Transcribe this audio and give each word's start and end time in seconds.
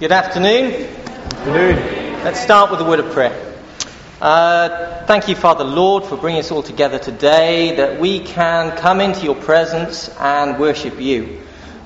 Good 0.00 0.12
afternoon. 0.12 0.86
Afternoon. 0.86 1.76
Let's 2.24 2.40
start 2.40 2.70
with 2.70 2.80
a 2.80 2.84
word 2.84 3.00
of 3.00 3.12
prayer. 3.12 3.54
Uh, 4.18 5.04
thank 5.04 5.28
you, 5.28 5.34
Father 5.36 5.64
Lord, 5.64 6.04
for 6.04 6.16
bringing 6.16 6.40
us 6.40 6.50
all 6.50 6.62
together 6.62 6.98
today, 6.98 7.76
that 7.76 8.00
we 8.00 8.20
can 8.20 8.74
come 8.78 9.02
into 9.02 9.26
your 9.26 9.34
presence 9.34 10.08
and 10.18 10.58
worship 10.58 10.98
you. 10.98 11.42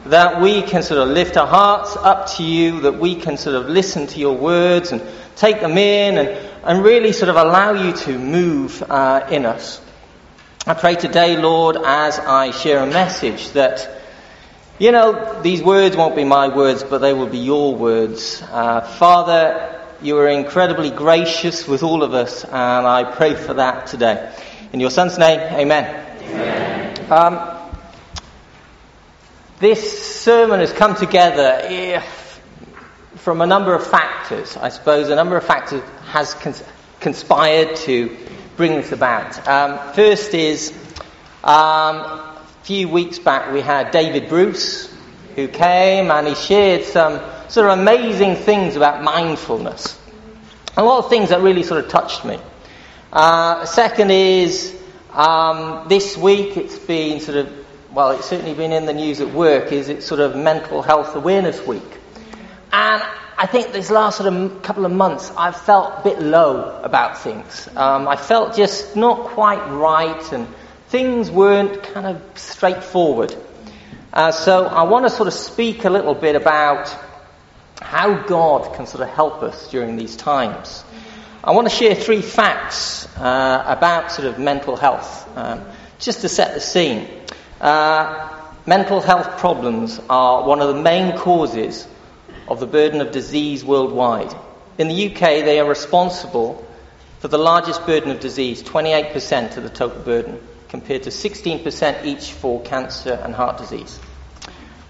That 0.07 0.41
we 0.41 0.63
can 0.63 0.85
sort 0.85 1.01
of 1.01 1.09
lift 1.09 1.37
our 1.37 1.49
hearts 1.49 1.97
up 1.97 2.29
to 2.37 2.45
you, 2.45 2.83
that 2.83 3.01
we 3.01 3.17
can 3.17 3.37
sort 3.37 3.57
of 3.57 3.69
listen 3.69 4.07
to 4.07 4.21
your 4.21 4.37
words 4.37 4.93
and 4.93 5.03
take 5.35 5.61
them 5.61 5.77
in 5.77 6.17
and, 6.17 6.29
and 6.63 6.85
really 6.85 7.11
sort 7.11 7.31
of 7.31 7.35
allow 7.35 7.73
you 7.73 7.95
to 7.95 8.17
move 8.17 8.81
uh, 8.85 9.27
in 9.29 9.45
us. 9.45 9.81
I 10.69 10.75
pray 10.75 10.95
today, 10.95 11.37
Lord, 11.37 11.77
as 11.77 12.21
I 12.21 12.53
share 12.53 12.79
a 12.79 12.87
message 12.87 13.51
that 13.55 14.04
you 14.79 14.91
know, 14.91 15.41
these 15.43 15.63
words 15.63 15.97
won't 15.97 16.17
be 16.17 16.25
my 16.25 16.49
words, 16.49 16.83
but 16.83 16.99
they 16.99 17.13
will 17.13 17.29
be 17.29 17.39
your 17.39 17.77
words. 17.77 18.43
Uh, 18.43 18.81
Father, 18.81 19.81
you 20.03 20.19
are 20.19 20.29
incredibly 20.29 20.91
gracious 20.91 21.69
with 21.69 21.85
all 21.85 22.03
of 22.03 22.13
us, 22.13 22.45
and 22.45 22.53
I 22.87 23.05
pray 23.05 23.35
for 23.37 23.55
that 23.55 23.87
today. 23.87 24.35
In 24.73 24.81
your 24.81 24.91
Son's 24.91 25.17
name, 25.17 25.39
amen. 25.39 26.19
amen. 26.23 27.13
Um, 27.13 27.71
this 29.61 30.17
sermon 30.17 30.59
has 30.59 30.73
come 30.73 30.97
together 30.97 32.03
from 33.15 33.41
a 33.43 33.47
number 33.47 33.75
of 33.75 33.87
factors. 33.87 34.57
I 34.57 34.71
suppose 34.71 35.09
a 35.09 35.15
number 35.15 35.37
of 35.37 35.45
factors 35.45 35.83
has 36.07 36.35
cons- 36.35 36.65
conspired 36.99 37.77
to 37.77 38.17
bring 38.57 38.73
this 38.73 38.91
about. 38.91 39.47
Um, 39.47 39.95
first 39.95 40.35
is 40.35 40.73
um, 41.45 42.34
few 42.65 42.89
weeks 42.89 43.19
back 43.19 43.53
we 43.53 43.61
had 43.61 43.91
David 43.91 44.27
Bruce 44.31 44.91
who 45.35 45.47
came 45.49 46.11
and 46.11 46.27
he 46.27 46.35
shared 46.35 46.83
some 46.83 47.21
sort 47.49 47.71
of 47.71 47.79
amazing 47.79 48.37
things 48.37 48.75
about 48.75 49.03
mindfulness. 49.03 50.01
A 50.75 50.83
lot 50.83 51.05
of 51.05 51.11
things 51.11 51.29
that 51.29 51.43
really 51.43 51.63
sort 51.63 51.85
of 51.85 51.91
touched 51.91 52.25
me. 52.25 52.39
Uh, 53.13 53.67
second 53.67 54.11
is 54.11 54.75
um, 55.13 55.89
this 55.89 56.17
week 56.17 56.57
it's 56.57 56.79
been 56.79 57.21
sort 57.21 57.37
of 57.37 57.53
well, 57.93 58.13
it's 58.13 58.31
certainly 58.31 58.55
been 58.55 58.73
in 58.73 58.87
the 58.87 58.95
news 58.95 59.21
at 59.21 59.31
work. 59.31 59.71
Is 59.71 59.91
it 59.91 60.03
sort 60.03 60.21
of 60.21 60.35
Mental 60.35 60.81
Health 60.81 61.15
Awareness 61.15 61.65
Week? 61.67 61.83
And 62.73 63.03
I 63.37 63.47
think 63.47 63.73
this 63.73 63.91
last 63.91 64.17
sort 64.17 64.33
of 64.33 64.63
couple 64.63 64.87
of 64.87 64.91
months, 64.91 65.31
I've 65.37 65.61
felt 65.61 66.01
a 66.01 66.03
bit 66.03 66.19
low 66.19 66.81
about 66.83 67.19
things. 67.19 67.69
Um, 67.77 68.09
I 68.09 68.17
felt 68.17 68.57
just 68.57 68.97
not 68.97 69.27
quite 69.27 69.65
right, 69.69 70.33
and 70.33 70.49
things 70.95 71.29
weren't 71.29 71.83
kind 71.83 72.07
of 72.07 72.23
straightforward. 72.39 73.35
Uh, 74.13 74.31
so 74.31 74.65
I 74.65 74.85
want 74.85 75.05
to 75.05 75.11
sort 75.11 75.27
of 75.27 75.35
speak 75.35 75.85
a 75.85 75.91
little 75.91 76.15
bit 76.15 76.37
about 76.37 76.89
how 77.83 78.23
God 78.23 78.77
can 78.77 78.87
sort 78.87 79.03
of 79.03 79.09
help 79.09 79.43
us 79.43 79.73
during 79.73 79.97
these 79.97 80.15
times. 80.15 80.85
I 81.43 81.51
want 81.51 81.69
to 81.69 81.75
share 81.75 81.97
three 81.97 82.23
facts 82.23 83.09
uh, 83.17 83.65
about 83.67 84.13
sort 84.13 84.29
of 84.29 84.39
mental 84.39 84.77
health, 84.77 85.37
um, 85.37 85.65
just 85.99 86.21
to 86.21 86.29
set 86.29 86.55
the 86.55 86.61
scene. 86.61 87.09
Uh, 87.61 88.31
mental 88.65 89.01
health 89.01 89.39
problems 89.39 90.01
are 90.09 90.47
one 90.47 90.63
of 90.63 90.77
the 90.77 90.81
main 90.81 91.19
causes 91.19 91.89
of 92.47 92.61
the 92.61 92.69
burden 92.69 93.01
of 93.01 93.11
disease 93.11 93.65
worldwide. 93.65 94.33
In 94.79 94.87
the 94.87 95.07
UK, 95.09 95.45
they 95.45 95.59
are 95.59 95.69
responsible 95.69 96.65
for 97.19 97.27
the 97.27 97.39
largest 97.39 97.85
burden 97.85 98.13
of 98.13 98.21
disease, 98.21 98.63
28% 98.63 99.57
of 99.57 99.65
the 99.65 99.71
total 99.71 100.01
burden 100.01 100.41
compared 100.69 101.05
to 101.05 101.11
16% 101.11 102.05
each 102.05 102.33
for 102.33 102.63
cancer 102.63 103.13
and 103.23 103.35
heart 103.35 103.59
disease. 103.59 103.99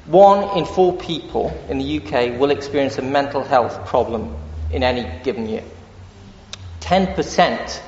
One 0.07 0.59
in 0.59 0.67
four 0.67 0.97
people 0.97 1.59
in 1.69 1.79
the 1.79 1.99
UK 1.99 2.39
will 2.39 2.51
experience 2.51 2.99
a 2.99 3.03
mental 3.03 3.43
health 3.43 3.87
problem 3.87 4.37
in 4.71 4.83
any 4.83 5.23
given 5.23 5.49
year. 5.49 5.65
10% 6.81 7.81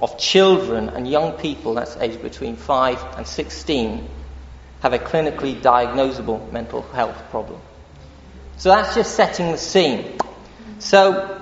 of 0.00 0.18
children 0.18 0.88
and 0.88 1.08
young 1.08 1.32
people, 1.32 1.74
that's 1.74 1.96
aged 1.98 2.22
between 2.22 2.56
5 2.56 3.18
and 3.18 3.26
16, 3.26 4.08
have 4.80 4.92
a 4.92 4.98
clinically 4.98 5.60
diagnosable 5.60 6.50
mental 6.50 6.82
health 6.82 7.22
problem. 7.30 7.60
So 8.56 8.70
that's 8.70 8.94
just 8.94 9.14
setting 9.14 9.52
the 9.52 9.58
scene. 9.58 10.18
So 10.78 11.39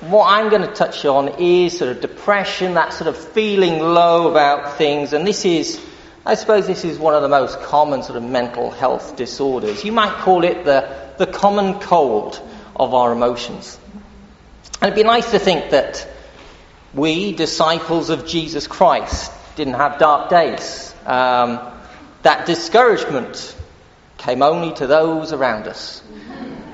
what 0.00 0.26
I'm 0.26 0.48
going 0.48 0.62
to 0.62 0.72
touch 0.72 1.04
on 1.04 1.40
is 1.40 1.78
sort 1.78 1.90
of 1.90 2.00
depression, 2.00 2.74
that 2.74 2.92
sort 2.92 3.08
of 3.08 3.16
feeling 3.16 3.80
low 3.80 4.30
about 4.30 4.78
things, 4.78 5.12
and 5.12 5.26
this 5.26 5.44
is, 5.44 5.80
I 6.24 6.34
suppose, 6.34 6.66
this 6.66 6.84
is 6.84 6.98
one 6.98 7.14
of 7.14 7.22
the 7.22 7.28
most 7.28 7.60
common 7.60 8.02
sort 8.02 8.16
of 8.16 8.22
mental 8.22 8.70
health 8.70 9.16
disorders. 9.16 9.84
You 9.84 9.92
might 9.92 10.12
call 10.22 10.44
it 10.44 10.64
the, 10.64 10.88
the 11.18 11.26
common 11.26 11.80
cold 11.80 12.40
of 12.74 12.94
our 12.94 13.12
emotions. 13.12 13.78
And 14.80 14.90
it'd 14.90 14.94
be 14.94 15.02
nice 15.02 15.30
to 15.32 15.38
think 15.38 15.72
that 15.72 16.08
we, 16.94 17.32
disciples 17.32 18.08
of 18.08 18.26
Jesus 18.26 18.66
Christ, 18.66 19.30
didn't 19.54 19.74
have 19.74 19.98
dark 19.98 20.30
days. 20.30 20.94
Um, 21.04 21.60
that 22.22 22.46
discouragement 22.46 23.54
came 24.16 24.42
only 24.42 24.72
to 24.74 24.86
those 24.86 25.34
around 25.34 25.68
us. 25.68 26.02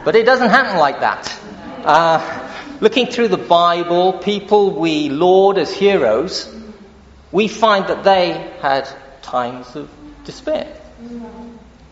But 0.04 0.14
it 0.14 0.24
doesn't 0.24 0.50
happen 0.50 0.78
like 0.78 1.00
that. 1.00 1.40
Uh, 1.84 2.45
looking 2.80 3.06
through 3.06 3.28
the 3.28 3.36
Bible, 3.36 4.14
people 4.14 4.70
we 4.70 5.08
laud 5.08 5.58
as 5.58 5.72
heroes, 5.72 6.52
we 7.32 7.48
find 7.48 7.86
that 7.88 8.04
they 8.04 8.32
had 8.60 8.88
times 9.22 9.74
of 9.76 9.90
despair. 10.24 10.80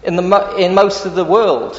In, 0.02 0.16
the, 0.16 0.56
in 0.56 0.74
most 0.74 1.06
of 1.06 1.14
the 1.14 1.24
world, 1.24 1.76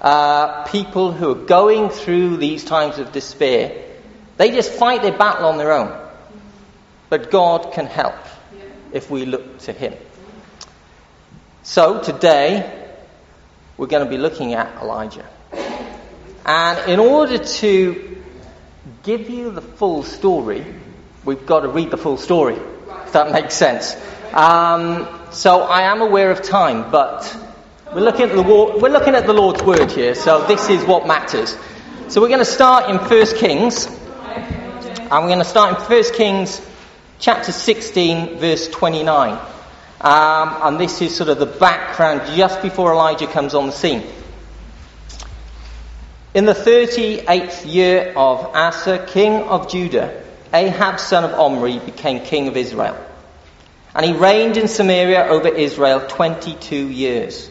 uh, 0.00 0.64
people 0.64 1.12
who 1.12 1.32
are 1.32 1.46
going 1.46 1.90
through 1.90 2.36
these 2.36 2.64
times 2.64 2.98
of 2.98 3.12
despair, 3.12 3.84
they 4.36 4.50
just 4.52 4.72
fight 4.72 5.02
their 5.02 5.16
battle 5.16 5.46
on 5.46 5.58
their 5.58 5.72
own. 5.72 5.96
But 7.08 7.30
God 7.30 7.72
can 7.72 7.86
help 7.86 8.14
if 8.92 9.10
we 9.10 9.24
look 9.24 9.58
to 9.60 9.72
Him. 9.72 9.94
So 11.62 12.00
today, 12.00 12.88
we're 13.76 13.88
going 13.88 14.04
to 14.04 14.10
be 14.10 14.18
looking 14.18 14.54
at 14.54 14.80
Elijah. 14.80 15.28
And 16.46 16.90
in 16.90 16.98
order 16.98 17.38
to 17.38 18.09
give 19.02 19.30
you 19.30 19.50
the 19.50 19.62
full 19.62 20.02
story, 20.02 20.64
we've 21.24 21.46
got 21.46 21.60
to 21.60 21.68
read 21.68 21.90
the 21.90 21.96
full 21.96 22.16
story, 22.16 22.56
if 23.04 23.12
that 23.12 23.32
makes 23.32 23.54
sense. 23.54 23.96
Um, 24.32 25.08
so 25.30 25.62
I 25.62 25.82
am 25.82 26.02
aware 26.02 26.30
of 26.30 26.42
time, 26.42 26.90
but 26.90 27.36
we're 27.94 28.02
looking, 28.02 28.28
at 28.28 28.36
the, 28.36 28.42
we're 28.42 28.90
looking 28.90 29.14
at 29.14 29.26
the 29.26 29.32
Lord's 29.32 29.62
Word 29.62 29.90
here, 29.90 30.14
so 30.14 30.46
this 30.46 30.68
is 30.68 30.84
what 30.84 31.06
matters. 31.06 31.56
So 32.08 32.20
we're 32.20 32.28
going 32.28 32.40
to 32.40 32.44
start 32.44 32.90
in 32.90 32.96
1 32.96 33.36
Kings, 33.36 33.86
and 33.86 35.10
we're 35.10 35.28
going 35.28 35.38
to 35.38 35.44
start 35.44 35.78
in 35.78 35.84
1 35.84 36.14
Kings 36.14 36.60
chapter 37.18 37.52
16, 37.52 38.38
verse 38.38 38.68
29. 38.68 39.32
Um, 40.02 40.56
and 40.62 40.80
this 40.80 41.02
is 41.02 41.14
sort 41.14 41.28
of 41.28 41.38
the 41.38 41.46
background 41.46 42.22
just 42.36 42.62
before 42.62 42.92
Elijah 42.92 43.26
comes 43.26 43.54
on 43.54 43.66
the 43.66 43.72
scene. 43.72 44.06
In 46.32 46.44
the 46.44 46.54
38th 46.54 47.66
year 47.66 48.12
of 48.14 48.54
Asa, 48.54 49.04
king 49.04 49.42
of 49.42 49.68
Judah, 49.68 50.22
Ahab, 50.54 51.00
son 51.00 51.24
of 51.24 51.32
Omri, 51.32 51.80
became 51.80 52.20
king 52.20 52.46
of 52.46 52.56
Israel. 52.56 52.96
And 53.96 54.06
he 54.06 54.12
reigned 54.12 54.56
in 54.56 54.68
Samaria 54.68 55.26
over 55.26 55.48
Israel 55.48 56.06
22 56.06 56.88
years. 56.88 57.50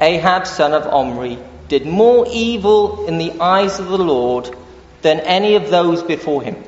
Ahab, 0.00 0.46
son 0.46 0.72
of 0.72 0.86
Omri, 0.86 1.36
did 1.66 1.84
more 1.84 2.28
evil 2.30 3.08
in 3.08 3.18
the 3.18 3.40
eyes 3.40 3.80
of 3.80 3.88
the 3.88 3.98
Lord 3.98 4.56
than 5.02 5.18
any 5.18 5.56
of 5.56 5.68
those 5.68 6.04
before 6.04 6.42
him. 6.42 6.62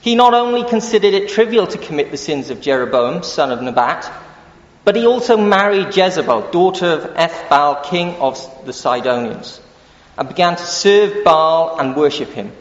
He 0.00 0.14
not 0.14 0.32
only 0.32 0.62
considered 0.62 1.12
it 1.12 1.28
trivial 1.28 1.66
to 1.66 1.78
commit 1.78 2.12
the 2.12 2.16
sins 2.16 2.50
of 2.50 2.60
Jeroboam, 2.60 3.24
son 3.24 3.50
of 3.50 3.62
Nebat, 3.62 4.08
but 4.84 4.94
he 4.94 5.08
also 5.08 5.36
married 5.36 5.96
Jezebel, 5.96 6.52
daughter 6.52 6.86
of 6.86 7.14
Ethbaal, 7.16 7.82
king 7.82 8.14
of 8.20 8.38
the 8.64 8.72
Sidonians 8.72 9.60
and 10.18 10.28
began 10.28 10.56
to 10.56 10.64
serve 10.64 11.24
Baal 11.24 11.78
and 11.78 11.96
worship 11.96 12.30
him. 12.30 12.52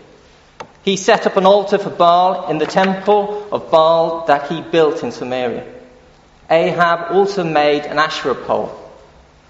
He 0.83 0.97
set 0.97 1.25
up 1.25 1.37
an 1.37 1.45
altar 1.45 1.77
for 1.77 1.89
Baal 1.89 2.49
in 2.49 2.57
the 2.57 2.65
temple 2.65 3.47
of 3.51 3.71
Baal 3.71 4.25
that 4.27 4.51
he 4.51 4.61
built 4.61 5.03
in 5.03 5.11
Samaria. 5.11 5.65
Ahab 6.49 7.11
also 7.11 7.43
made 7.43 7.85
an 7.85 7.97
Asherah 7.97 8.35
pole 8.35 8.81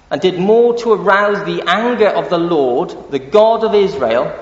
and 0.10 0.22
did 0.22 0.40
more 0.40 0.78
to 0.78 0.94
arouse 0.94 1.44
the 1.46 1.64
anger 1.68 2.08
of 2.08 2.30
the 2.30 2.38
Lord, 2.38 3.12
the 3.12 3.20
God 3.20 3.64
of 3.64 3.74
Israel, 3.74 4.34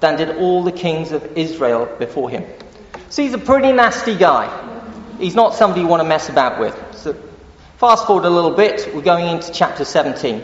than 0.00 0.16
did 0.16 0.36
all 0.36 0.62
the 0.62 0.72
kings 0.72 1.12
of 1.12 1.36
Israel 1.36 1.86
before 1.98 2.30
him. 2.30 2.44
So 3.10 3.22
he's 3.22 3.34
a 3.34 3.38
pretty 3.38 3.72
nasty 3.72 4.16
guy. 4.16 4.48
He's 5.18 5.34
not 5.34 5.54
somebody 5.54 5.82
you 5.82 5.86
want 5.86 6.02
to 6.02 6.08
mess 6.08 6.28
about 6.28 6.60
with. 6.60 6.76
So 6.92 7.14
fast 7.78 8.06
forward 8.06 8.24
a 8.24 8.30
little 8.30 8.52
bit, 8.52 8.94
we're 8.94 9.02
going 9.02 9.26
into 9.26 9.52
chapter 9.52 9.84
17. 9.84 10.42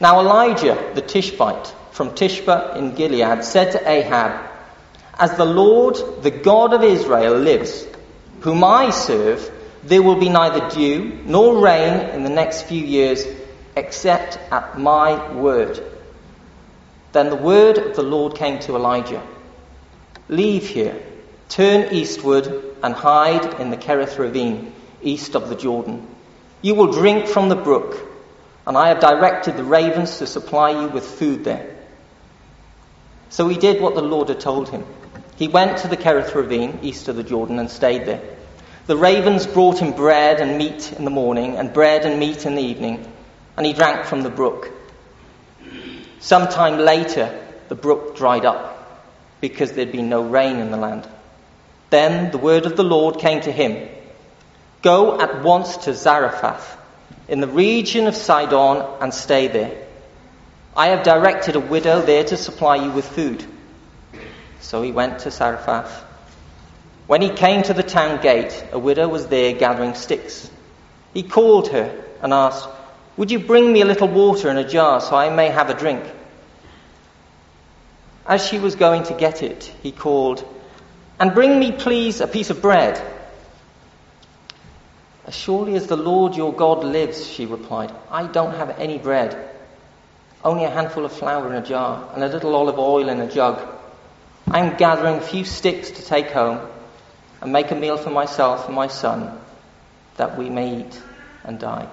Now 0.00 0.20
Elijah 0.20 0.92
the 0.94 1.02
Tishbite 1.02 1.74
from 1.90 2.10
Tishbe 2.10 2.76
in 2.76 2.94
Gilead 2.94 3.44
said 3.44 3.72
to 3.72 3.88
Ahab, 3.88 4.48
As 5.18 5.36
the 5.36 5.44
Lord, 5.44 5.96
the 6.22 6.30
God 6.30 6.72
of 6.72 6.84
Israel, 6.84 7.36
lives, 7.36 7.84
whom 8.40 8.62
I 8.62 8.90
serve, 8.90 9.50
there 9.82 10.02
will 10.02 10.16
be 10.16 10.28
neither 10.28 10.70
dew 10.70 11.18
nor 11.24 11.58
rain 11.58 12.10
in 12.10 12.22
the 12.22 12.30
next 12.30 12.62
few 12.62 12.84
years 12.84 13.26
except 13.74 14.38
at 14.52 14.78
my 14.78 15.32
word. 15.34 15.82
Then 17.12 17.30
the 17.30 17.36
word 17.36 17.78
of 17.78 17.96
the 17.96 18.02
Lord 18.02 18.34
came 18.36 18.58
to 18.60 18.76
Elijah 18.76 19.22
Leave 20.28 20.68
here, 20.68 21.02
turn 21.48 21.92
eastward, 21.92 22.76
and 22.82 22.94
hide 22.94 23.60
in 23.60 23.70
the 23.70 23.76
Kerith 23.76 24.18
ravine, 24.18 24.72
east 25.02 25.34
of 25.34 25.48
the 25.48 25.56
Jordan. 25.56 26.06
You 26.60 26.74
will 26.74 26.92
drink 26.92 27.26
from 27.26 27.48
the 27.48 27.56
brook, 27.56 27.96
and 28.68 28.76
I 28.76 28.88
have 28.88 29.00
directed 29.00 29.56
the 29.56 29.64
ravens 29.64 30.18
to 30.18 30.26
supply 30.26 30.82
you 30.82 30.88
with 30.88 31.06
food 31.06 31.42
there. 31.42 31.74
So 33.30 33.48
he 33.48 33.56
did 33.56 33.80
what 33.80 33.94
the 33.94 34.02
Lord 34.02 34.28
had 34.28 34.40
told 34.40 34.68
him. 34.68 34.84
He 35.36 35.48
went 35.48 35.78
to 35.78 35.88
the 35.88 35.96
Kerith 35.96 36.34
ravine, 36.34 36.80
east 36.82 37.08
of 37.08 37.16
the 37.16 37.22
Jordan, 37.22 37.58
and 37.58 37.70
stayed 37.70 38.04
there. 38.04 38.20
The 38.86 38.96
ravens 38.96 39.46
brought 39.46 39.78
him 39.78 39.92
bread 39.92 40.42
and 40.42 40.58
meat 40.58 40.92
in 40.92 41.06
the 41.06 41.10
morning, 41.10 41.56
and 41.56 41.72
bread 41.72 42.04
and 42.04 42.20
meat 42.20 42.44
in 42.44 42.56
the 42.56 42.62
evening, 42.62 43.10
and 43.56 43.64
he 43.64 43.72
drank 43.72 44.04
from 44.04 44.22
the 44.22 44.30
brook. 44.30 44.70
Some 46.20 46.48
time 46.48 46.78
later, 46.78 47.42
the 47.68 47.74
brook 47.74 48.16
dried 48.16 48.44
up 48.44 49.06
because 49.40 49.72
there'd 49.72 49.92
been 49.92 50.10
no 50.10 50.22
rain 50.22 50.56
in 50.56 50.70
the 50.70 50.76
land. 50.76 51.08
Then 51.88 52.30
the 52.32 52.38
word 52.38 52.66
of 52.66 52.76
the 52.76 52.84
Lord 52.84 53.18
came 53.18 53.40
to 53.40 53.52
him 53.52 53.88
Go 54.82 55.18
at 55.18 55.42
once 55.42 55.78
to 55.78 55.94
Zarephath, 55.94 56.77
in 57.28 57.40
the 57.40 57.46
region 57.48 58.06
of 58.06 58.16
Sidon, 58.16 58.84
and 59.00 59.12
stay 59.12 59.48
there. 59.48 59.86
I 60.74 60.88
have 60.88 61.02
directed 61.02 61.56
a 61.56 61.60
widow 61.60 62.00
there 62.00 62.24
to 62.24 62.36
supply 62.36 62.76
you 62.76 62.90
with 62.90 63.06
food. 63.06 63.44
So 64.60 64.82
he 64.82 64.92
went 64.92 65.20
to 65.20 65.30
Zarephath. 65.30 66.04
When 67.06 67.22
he 67.22 67.30
came 67.30 67.62
to 67.64 67.74
the 67.74 67.82
town 67.82 68.20
gate, 68.20 68.64
a 68.72 68.78
widow 68.78 69.08
was 69.08 69.26
there 69.26 69.54
gathering 69.54 69.94
sticks. 69.94 70.50
He 71.14 71.22
called 71.22 71.68
her 71.68 72.04
and 72.22 72.32
asked, 72.32 72.68
Would 73.16 73.30
you 73.30 73.38
bring 73.38 73.72
me 73.72 73.80
a 73.80 73.86
little 73.86 74.08
water 74.08 74.50
in 74.50 74.56
a 74.56 74.68
jar 74.68 75.00
so 75.00 75.16
I 75.16 75.34
may 75.34 75.48
have 75.48 75.70
a 75.70 75.74
drink? 75.74 76.04
As 78.26 78.46
she 78.46 78.58
was 78.58 78.74
going 78.74 79.04
to 79.04 79.14
get 79.14 79.42
it, 79.42 79.72
he 79.82 79.90
called, 79.90 80.46
And 81.18 81.34
bring 81.34 81.58
me, 81.58 81.72
please, 81.72 82.20
a 82.20 82.26
piece 82.26 82.50
of 82.50 82.60
bread. 82.60 83.02
As 85.28 85.34
surely 85.34 85.74
as 85.74 85.86
the 85.86 85.94
Lord 85.94 86.36
your 86.36 86.54
God 86.54 86.84
lives, 86.84 87.28
she 87.28 87.44
replied, 87.44 87.92
I 88.10 88.26
don't 88.26 88.54
have 88.54 88.78
any 88.78 88.96
bread. 88.96 89.36
Only 90.42 90.64
a 90.64 90.70
handful 90.70 91.04
of 91.04 91.12
flour 91.12 91.46
in 91.48 91.62
a 91.62 91.66
jar 91.66 92.08
and 92.14 92.24
a 92.24 92.28
little 92.28 92.56
olive 92.56 92.78
oil 92.78 93.10
in 93.10 93.20
a 93.20 93.30
jug. 93.30 93.60
I 94.50 94.60
am 94.60 94.78
gathering 94.78 95.16
a 95.16 95.20
few 95.20 95.44
sticks 95.44 95.90
to 95.90 96.02
take 96.02 96.30
home 96.30 96.66
and 97.42 97.52
make 97.52 97.70
a 97.70 97.74
meal 97.74 97.98
for 97.98 98.08
myself 98.08 98.68
and 98.68 98.74
my 98.74 98.86
son 98.86 99.38
that 100.16 100.38
we 100.38 100.48
may 100.48 100.80
eat 100.80 101.02
and 101.44 101.60
die. 101.60 101.88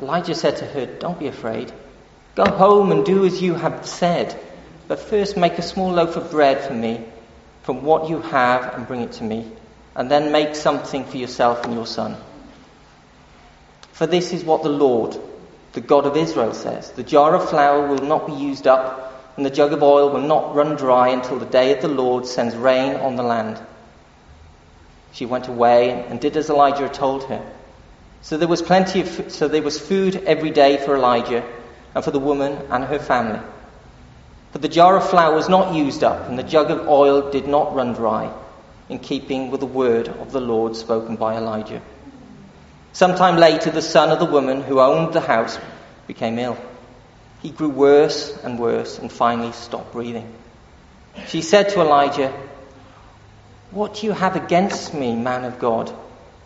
Elijah 0.00 0.34
said 0.34 0.56
to 0.56 0.64
her, 0.64 0.86
Don't 0.86 1.18
be 1.18 1.26
afraid. 1.26 1.70
Go 2.36 2.46
home 2.46 2.90
and 2.90 3.04
do 3.04 3.26
as 3.26 3.42
you 3.42 3.52
have 3.52 3.84
said. 3.84 4.34
But 4.88 4.98
first 4.98 5.36
make 5.36 5.58
a 5.58 5.62
small 5.62 5.92
loaf 5.92 6.16
of 6.16 6.30
bread 6.30 6.64
for 6.64 6.72
me 6.72 7.04
from 7.64 7.82
what 7.82 8.08
you 8.08 8.22
have 8.22 8.72
and 8.72 8.86
bring 8.86 9.02
it 9.02 9.12
to 9.12 9.24
me. 9.24 9.52
And 9.94 10.10
then 10.10 10.32
make 10.32 10.54
something 10.54 11.04
for 11.04 11.16
yourself 11.16 11.64
and 11.64 11.74
your 11.74 11.86
son. 11.86 12.16
For 13.92 14.06
this 14.06 14.32
is 14.32 14.44
what 14.44 14.62
the 14.62 14.70
Lord, 14.70 15.16
the 15.72 15.80
God 15.80 16.06
of 16.06 16.16
Israel, 16.16 16.54
says 16.54 16.90
The 16.92 17.02
jar 17.02 17.34
of 17.34 17.50
flour 17.50 17.86
will 17.86 18.06
not 18.06 18.26
be 18.26 18.32
used 18.32 18.66
up, 18.66 19.34
and 19.36 19.44
the 19.44 19.50
jug 19.50 19.72
of 19.72 19.82
oil 19.82 20.10
will 20.10 20.22
not 20.22 20.54
run 20.54 20.76
dry 20.76 21.08
until 21.08 21.38
the 21.38 21.46
day 21.46 21.74
of 21.74 21.82
the 21.82 21.88
Lord 21.88 22.26
sends 22.26 22.54
rain 22.54 22.96
on 22.96 23.16
the 23.16 23.22
land. 23.22 23.60
She 25.12 25.26
went 25.26 25.48
away 25.48 25.90
and 25.90 26.20
did 26.20 26.36
as 26.36 26.50
Elijah 26.50 26.88
told 26.88 27.24
her. 27.24 27.44
So 28.22 28.36
there 28.36 28.48
was 28.48 28.62
plenty 28.62 29.00
of 29.00 29.32
so 29.32 29.48
there 29.48 29.62
was 29.62 29.80
food 29.80 30.16
every 30.26 30.50
day 30.50 30.76
for 30.76 30.94
Elijah 30.94 31.44
and 31.94 32.04
for 32.04 32.10
the 32.10 32.18
woman 32.18 32.52
and 32.70 32.84
her 32.84 32.98
family. 32.98 33.40
But 34.52 34.62
the 34.62 34.68
jar 34.68 34.96
of 34.96 35.08
flour 35.08 35.34
was 35.34 35.48
not 35.48 35.74
used 35.74 36.02
up, 36.02 36.28
and 36.28 36.38
the 36.38 36.42
jug 36.42 36.70
of 36.70 36.88
oil 36.88 37.30
did 37.30 37.46
not 37.46 37.74
run 37.74 37.92
dry, 37.92 38.32
in 38.90 38.98
keeping 38.98 39.50
with 39.50 39.60
the 39.60 39.66
word 39.66 40.08
of 40.08 40.32
the 40.32 40.40
Lord 40.40 40.76
spoken 40.76 41.16
by 41.16 41.36
Elijah. 41.36 41.80
Sometime 42.92 43.36
later, 43.36 43.70
the 43.70 43.80
son 43.80 44.10
of 44.10 44.18
the 44.18 44.24
woman 44.24 44.62
who 44.62 44.80
owned 44.80 45.14
the 45.14 45.20
house 45.20 45.58
became 46.08 46.38
ill. 46.40 46.58
He 47.40 47.50
grew 47.50 47.68
worse 47.68 48.36
and 48.42 48.58
worse 48.58 48.98
and 48.98 49.10
finally 49.10 49.52
stopped 49.52 49.92
breathing. 49.92 50.30
She 51.28 51.40
said 51.40 51.70
to 51.70 51.80
Elijah, 51.80 52.32
What 53.70 53.94
do 53.94 54.06
you 54.06 54.12
have 54.12 54.34
against 54.34 54.92
me, 54.92 55.14
man 55.14 55.44
of 55.44 55.60
God? 55.60 55.94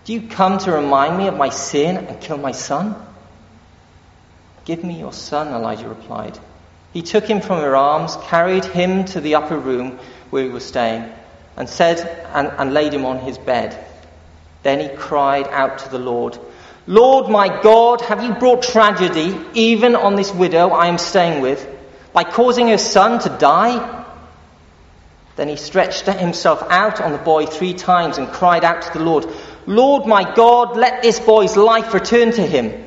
Do 0.05 0.13
you 0.13 0.29
come 0.29 0.59
to 0.59 0.73
remind 0.73 1.17
me 1.17 1.29
of 1.29 1.37
my 1.37 1.49
sin 1.49 1.97
and 1.97 2.21
kill 2.21 2.37
my 2.37 2.53
son? 2.53 2.95
Give 4.67 4.85
me 4.85 4.99
your 4.99 5.15
son, 5.15 5.49
Elijah 5.49 5.89
replied. 5.89 6.39
He 6.93 7.01
took 7.01 7.25
him 7.25 7.41
from 7.41 7.61
her 7.61 7.75
arms, 7.75 8.17
carried 8.25 8.67
him 8.67 9.07
to 9.07 9.21
the 9.21 9.37
upper 9.37 9.59
room 9.59 9.99
where 10.31 10.45
he 10.45 10.51
was 10.51 10.65
staying, 10.65 11.11
and 11.57 11.69
said, 11.69 11.99
and, 12.35 12.51
and 12.59 12.75
laid 12.75 12.93
him 12.93 13.07
on 13.07 13.19
his 13.19 13.39
bed. 13.39 13.79
Then 14.63 14.81
he 14.81 14.89
cried 14.89 15.47
out 15.49 15.79
to 15.81 15.89
the 15.91 15.99
Lord, 15.99 16.39
Lord 16.87 17.31
my 17.31 17.63
God, 17.63 18.01
have 18.03 18.23
you 18.23 18.35
brought 18.35 18.63
tragedy 18.63 19.39
even 19.55 19.95
on 19.95 20.17
this 20.17 20.33
widow 20.33 20.71
I 20.71 20.89
am 20.89 20.99
staying 20.99 21.41
with 21.41 21.67
by 22.13 22.25
causing 22.25 22.69
her 22.69 22.79
son 22.79 23.21
to 23.21 23.29
die? 23.29 24.05
Then 25.37 25.49
he 25.49 25.57
stretched 25.57 26.07
himself 26.07 26.63
out 26.71 27.01
on 27.01 27.13
the 27.13 27.19
boy 27.19 27.47
three 27.47 27.75
times 27.75 28.19
and 28.19 28.29
cried 28.29 28.65
out 28.65 28.83
to 28.83 28.99
the 28.99 29.05
Lord, 29.05 29.27
Lord 29.67 30.07
my 30.07 30.35
God, 30.35 30.77
let 30.77 31.03
this 31.03 31.19
boy's 31.19 31.57
life 31.57 31.95
return 31.95 32.33
to 32.33 32.47
him. 32.47 32.85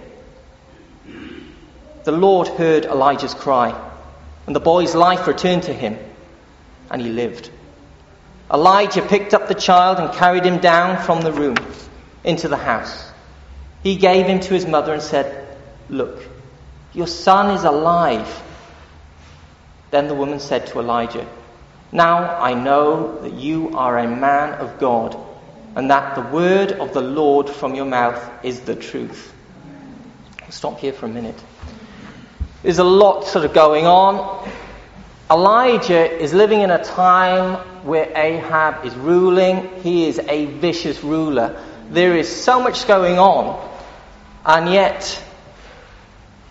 The 2.04 2.12
Lord 2.12 2.48
heard 2.48 2.86
Elijah's 2.86 3.34
cry 3.34 3.88
and 4.48 4.56
the 4.56 4.62
boy's 4.62 4.96
life 4.96 5.28
returned 5.28 5.64
to 5.64 5.74
him, 5.74 6.00
and 6.90 7.02
he 7.02 7.10
lived. 7.10 7.52
Elijah 8.52 9.02
picked 9.02 9.34
up 9.34 9.48
the 9.48 9.56
child 9.56 10.00
and 10.00 10.14
carried 10.14 10.46
him 10.46 10.60
down 10.60 11.04
from 11.04 11.22
the 11.22 11.34
room 11.34 11.58
into 12.24 12.48
the 12.48 12.58
house. 12.58 13.12
He 13.84 13.98
gave 13.98 14.26
him 14.26 14.40
to 14.40 14.54
his 14.54 14.66
mother 14.66 14.94
and 14.94 15.02
said, 15.02 15.58
Look, 15.90 16.24
your 16.94 17.08
son 17.08 17.56
is 17.56 17.64
alive. 17.64 18.44
Then 19.92 20.08
the 20.08 20.16
woman 20.16 20.40
said 20.40 20.68
to 20.68 20.80
Elijah, 20.80 21.28
Now 21.92 22.40
I 22.40 22.54
know 22.54 23.22
that 23.22 23.34
you 23.34 23.78
are 23.78 23.98
a 23.98 24.08
man 24.08 24.54
of 24.60 24.80
God, 24.80 25.18
and 25.76 25.92
that 25.92 26.16
the 26.16 26.21
word 26.21 26.71
of 26.71 26.94
the 26.94 27.02
Lord 27.02 27.50
from 27.50 27.76
your 27.76 27.86
mouth 27.86 28.21
is 28.44 28.62
the 28.62 28.76
truth. 28.76 29.33
I'll 30.44 30.52
stop 30.52 30.80
here 30.80 30.94
for 30.94 31.06
a 31.06 31.10
minute. 31.10 31.42
There's 32.64 32.80
a 32.80 32.83
lot 32.83 33.26
sort 33.28 33.45
of 33.45 33.54
going 33.54 33.86
on. 33.86 34.50
Elijah 35.30 36.10
is 36.10 36.33
living 36.33 36.62
in 36.62 36.71
a 36.71 36.83
time 36.83 37.77
where 37.88 38.12
Ahab 38.16 38.86
is 38.86 38.94
ruling. 38.96 39.82
He 39.82 40.08
is 40.08 40.20
a 40.20 40.46
vicious 40.46 41.04
ruler. 41.04 41.64
There 41.90 42.18
is 42.18 42.28
so 42.30 42.62
much 42.62 42.88
going 42.88 43.18
on, 43.18 43.58
and 44.46 44.70
yet 44.72 45.24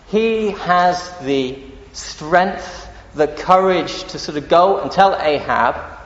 he 0.07 0.51
has 0.51 1.11
the 1.19 1.59
strength, 1.93 2.87
the 3.13 3.27
courage 3.27 4.03
to 4.05 4.19
sort 4.19 4.37
of 4.37 4.49
go 4.49 4.79
and 4.79 4.91
tell 4.91 5.15
Ahab 5.15 5.97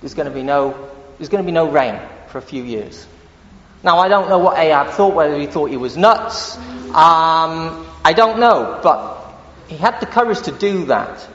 there's 0.00 0.14
going 0.14 0.28
to 0.28 0.34
be 0.34 0.42
no, 0.42 0.90
there's 1.18 1.28
going 1.28 1.44
to 1.44 1.46
be 1.46 1.52
no 1.52 1.70
rain 1.70 2.00
for 2.28 2.38
a 2.38 2.42
few 2.42 2.64
years. 2.64 3.06
Now, 3.84 3.98
I 3.98 4.08
don't 4.08 4.28
know 4.28 4.38
what 4.38 4.58
Ahab 4.58 4.88
thought, 4.88 5.14
whether 5.14 5.38
he 5.38 5.46
thought 5.46 5.70
he 5.70 5.76
was 5.76 5.96
nuts. 5.96 6.56
Um, 6.56 7.86
I 8.04 8.12
don't 8.14 8.40
know, 8.40 8.80
but 8.82 9.32
he 9.68 9.76
had 9.76 10.00
the 10.00 10.06
courage 10.06 10.42
to 10.42 10.52
do 10.52 10.86
that. 10.86 11.26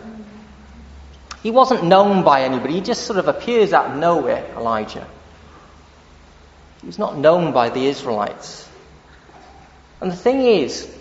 He 1.48 1.52
wasn't 1.52 1.86
known 1.86 2.26
by 2.26 2.42
anybody, 2.42 2.74
he 2.74 2.82
just 2.82 3.06
sort 3.06 3.20
of 3.20 3.30
appears 3.30 3.72
out 3.72 3.92
of 3.92 3.96
nowhere, 3.96 4.46
Elijah. 4.58 5.08
He 6.82 6.88
was 6.88 7.00
not 7.00 7.18
known 7.18 7.54
by 7.54 7.70
the 7.70 7.86
Israelites. 7.86 8.68
And 10.02 10.12
the 10.12 10.16
thing 10.18 10.42
is, 10.42 10.94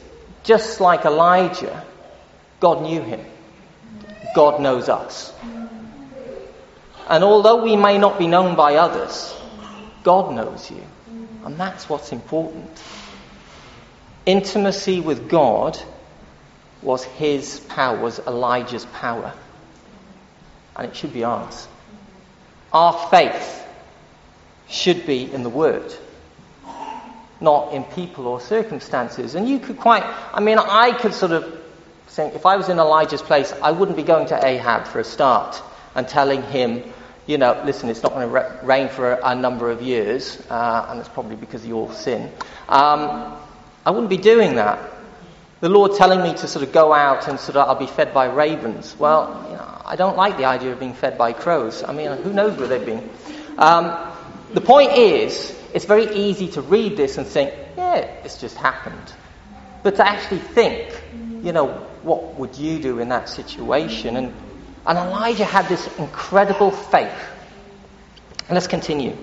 just 0.45 0.81
like 0.81 1.05
Elijah, 1.05 1.85
God 2.61 2.83
knew 2.83 3.03
him. 3.03 3.27
God 4.35 4.61
knows 4.61 4.89
us. 4.89 5.35
And 7.09 7.25
although 7.25 7.65
we 7.65 7.75
may 7.75 7.99
not 7.99 8.17
be 8.17 8.29
known 8.29 8.55
by 8.55 8.77
others, 8.77 9.35
God 10.05 10.33
knows 10.33 10.71
you. 10.71 10.85
And 11.45 11.59
that's 11.59 11.89
what's 11.89 12.13
important. 12.13 12.71
Intimacy 14.27 15.01
with 15.01 15.29
God 15.29 15.77
was 16.83 17.03
his 17.03 17.59
power, 17.59 17.99
was 17.99 18.21
Elijah's 18.21 18.85
power. 18.85 19.35
And 20.77 20.89
it 20.89 20.97
should 20.97 21.13
be 21.13 21.25
ours. 21.25 21.67
Our 22.73 23.09
faith 23.11 23.67
should 24.69 25.07
be 25.07 25.33
in 25.33 25.43
the 25.43 25.49
Word, 25.49 25.95
not 27.41 27.73
in 27.73 27.85
people 27.85 28.27
or 28.27 28.41
circumstances. 28.41 29.35
And 29.35 29.49
you 29.49 29.59
could 29.59 29.79
quite, 29.79 30.03
I 30.33 30.41
mean, 30.41 30.59
I 30.59 30.93
could 30.93 31.15
sort 31.15 31.33
of 31.33 31.63
think 32.09 32.35
if 32.35 32.47
I 32.47 32.57
was 32.57 32.69
in 32.69 32.79
Elijah's 32.79 33.23
place, 33.23 33.53
I 33.63 33.71
wouldn't 33.71 33.97
be 33.97 34.03
going 34.03 34.29
to 34.29 34.47
Ahab 34.47 34.87
for 34.87 35.01
a 35.01 35.05
start 35.05 35.63
and 35.95 36.09
telling 36.09 36.43
him, 36.43 36.83
you 37.27 37.39
know, 37.39 37.61
listen, 37.65 37.89
it's 37.89 38.03
not 38.03 38.13
going 38.13 38.31
to 38.31 38.59
rain 38.63 38.89
for 38.89 39.13
a, 39.23 39.35
number 39.35 39.71
of 39.71 39.83
years, 39.83 40.41
uh, 40.49 40.87
and 40.89 41.01
it's 41.01 41.09
probably 41.09 41.37
because 41.37 41.63
of 41.63 41.69
your 41.69 41.93
sin. 41.93 42.31
Um, 42.69 43.37
I 43.85 43.91
wouldn't 43.91 44.11
be 44.11 44.17
doing 44.17 44.57
that. 44.57 44.96
The 45.61 45.69
Lord 45.69 45.95
telling 45.97 46.23
me 46.23 46.35
to 46.35 46.47
sort 46.47 46.65
of 46.65 46.73
go 46.73 46.93
out 46.93 47.29
and 47.29 47.41
sort 47.41 47.57
of 47.57 47.69
I'll 47.69 47.75
be 47.75 47.87
fed 47.87 48.13
by 48.13 48.27
ravens. 48.27 48.95
Well, 48.99 49.47
you 49.51 49.57
know, 49.57 49.83
I 49.85 49.97
don't 49.97 50.17
like 50.17 50.37
the 50.37 50.45
idea 50.45 50.73
of 50.73 50.81
being 50.81 50.95
fed 50.95 51.17
by 51.17 51.33
crows. 51.33 51.83
I 51.83 51.93
mean, 51.93 52.11
who 52.19 52.33
knows 52.33 52.59
where 52.59 52.69
they've 52.69 52.85
been? 52.85 53.09
Um, 53.57 53.97
the 54.53 54.61
point 54.61 54.93
is, 54.93 55.59
it's 55.73 55.87
very 55.87 56.15
easy 56.15 56.49
to 56.49 56.63
read 56.63 56.97
this 56.97 57.19
and 57.19 57.27
think, 57.27 57.55
yeah, 57.77 57.97
it's 57.97 58.41
just 58.41 58.57
happened. 58.57 59.13
But 59.83 59.97
to 59.97 60.07
actually 60.07 60.41
think, 60.41 61.03
you 61.43 61.53
know, 61.53 61.69
what 62.03 62.35
would 62.35 62.57
you 62.57 62.79
do 62.81 62.99
in 62.99 63.09
that 63.09 63.29
situation? 63.29 64.17
And, 64.17 64.35
and 64.87 64.99
Elijah 64.99 65.45
had 65.45 65.69
this 65.69 65.87
incredible 65.99 66.71
faith. 66.71 67.13
And 68.49 68.55
let's 68.55 68.67
continue 68.67 69.17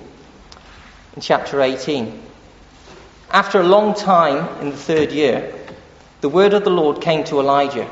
in 1.15 1.21
chapter 1.21 1.61
18. 1.61 2.21
After 3.29 3.59
a 3.59 3.63
long 3.63 3.93
time 3.93 4.61
in 4.61 4.71
the 4.71 4.77
third 4.77 5.11
year, 5.11 5.62
the 6.23 6.29
word 6.29 6.53
of 6.53 6.63
the 6.63 6.69
Lord 6.69 7.01
came 7.01 7.25
to 7.25 7.41
Elijah 7.41 7.89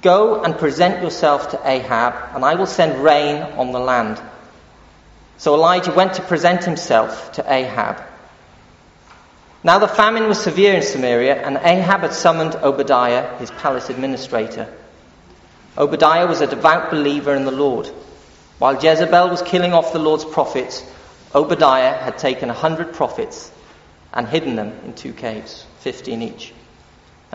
Go 0.00 0.44
and 0.44 0.56
present 0.56 1.02
yourself 1.02 1.50
to 1.50 1.60
Ahab, 1.68 2.14
and 2.36 2.44
I 2.44 2.54
will 2.54 2.66
send 2.66 3.02
rain 3.02 3.42
on 3.42 3.72
the 3.72 3.80
land. 3.80 4.20
So 5.36 5.54
Elijah 5.54 5.90
went 5.90 6.14
to 6.14 6.22
present 6.22 6.62
himself 6.62 7.32
to 7.32 7.52
Ahab. 7.52 8.00
Now 9.64 9.80
the 9.80 9.88
famine 9.88 10.28
was 10.28 10.40
severe 10.40 10.74
in 10.74 10.82
Samaria, 10.82 11.44
and 11.44 11.56
Ahab 11.56 12.02
had 12.02 12.12
summoned 12.12 12.54
Obadiah, 12.54 13.36
his 13.38 13.50
palace 13.50 13.90
administrator. 13.90 14.72
Obadiah 15.76 16.28
was 16.28 16.42
a 16.42 16.46
devout 16.46 16.92
believer 16.92 17.34
in 17.34 17.44
the 17.44 17.50
Lord. 17.50 17.88
While 18.60 18.80
Jezebel 18.80 19.30
was 19.30 19.42
killing 19.42 19.72
off 19.72 19.92
the 19.92 19.98
Lord's 19.98 20.24
prophets, 20.24 20.88
Obadiah 21.34 21.94
had 21.94 22.18
taken 22.18 22.50
a 22.50 22.60
hundred 22.66 22.94
prophets 22.94 23.50
and 24.12 24.28
hidden 24.28 24.54
them 24.54 24.78
in 24.84 24.94
two 24.94 25.12
caves, 25.12 25.66
fifteen 25.80 26.22
each 26.22 26.52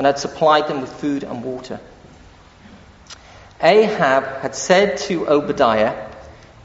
and 0.02 0.08
had 0.08 0.18
supplied 0.18 0.68
them 0.68 0.82
with 0.82 0.92
food 0.92 1.24
and 1.24 1.44
water. 1.44 1.80
Ahab 3.62 4.42
had 4.42 4.56
said 4.56 4.98
to 4.98 5.28
Obadiah, 5.28 6.10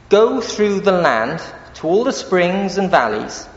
Go 0.09 0.41
through 0.41 0.79
the 0.79 0.91
land 0.91 1.39
to 1.75 1.85
all 1.85 2.03
the 2.03 2.11
springs 2.11 2.79
and 2.79 2.89
valleys. 2.89 3.47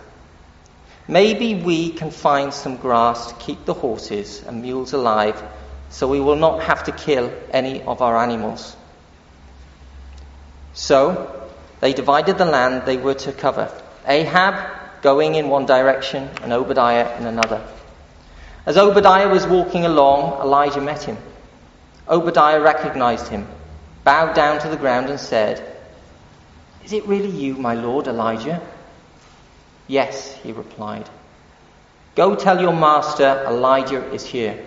Maybe 1.08 1.54
we 1.54 1.92
can 1.92 2.10
find 2.10 2.52
some 2.52 2.76
grass 2.76 3.28
to 3.28 3.34
keep 3.36 3.64
the 3.64 3.72
horses 3.72 4.42
and 4.42 4.60
mules 4.60 4.92
alive 4.92 5.42
so 5.88 6.06
we 6.06 6.20
will 6.20 6.36
not 6.36 6.64
have 6.64 6.84
to 6.84 6.92
kill 6.92 7.32
any 7.50 7.80
of 7.80 8.02
our 8.02 8.18
animals. 8.18 8.76
So 10.74 11.48
they 11.80 11.94
divided 11.94 12.36
the 12.36 12.44
land 12.44 12.82
they 12.84 12.98
were 12.98 13.14
to 13.14 13.32
cover. 13.32 13.72
Ahab 14.06 15.00
going 15.00 15.36
in 15.36 15.48
one 15.48 15.64
direction 15.64 16.28
and 16.42 16.52
Obadiah 16.52 17.16
in 17.18 17.24
another. 17.24 17.66
As 18.70 18.76
Obadiah 18.76 19.28
was 19.28 19.48
walking 19.48 19.84
along, 19.84 20.40
Elijah 20.42 20.80
met 20.80 21.02
him. 21.02 21.16
Obadiah 22.08 22.60
recognized 22.60 23.26
him, 23.26 23.48
bowed 24.04 24.36
down 24.36 24.60
to 24.60 24.68
the 24.68 24.76
ground, 24.76 25.10
and 25.10 25.18
said, 25.18 25.76
Is 26.84 26.92
it 26.92 27.04
really 27.04 27.30
you, 27.30 27.56
my 27.56 27.74
lord 27.74 28.06
Elijah? 28.06 28.62
Yes, 29.88 30.36
he 30.36 30.52
replied. 30.52 31.10
Go 32.14 32.36
tell 32.36 32.60
your 32.60 32.72
master 32.72 33.44
Elijah 33.48 34.08
is 34.12 34.24
here. 34.24 34.64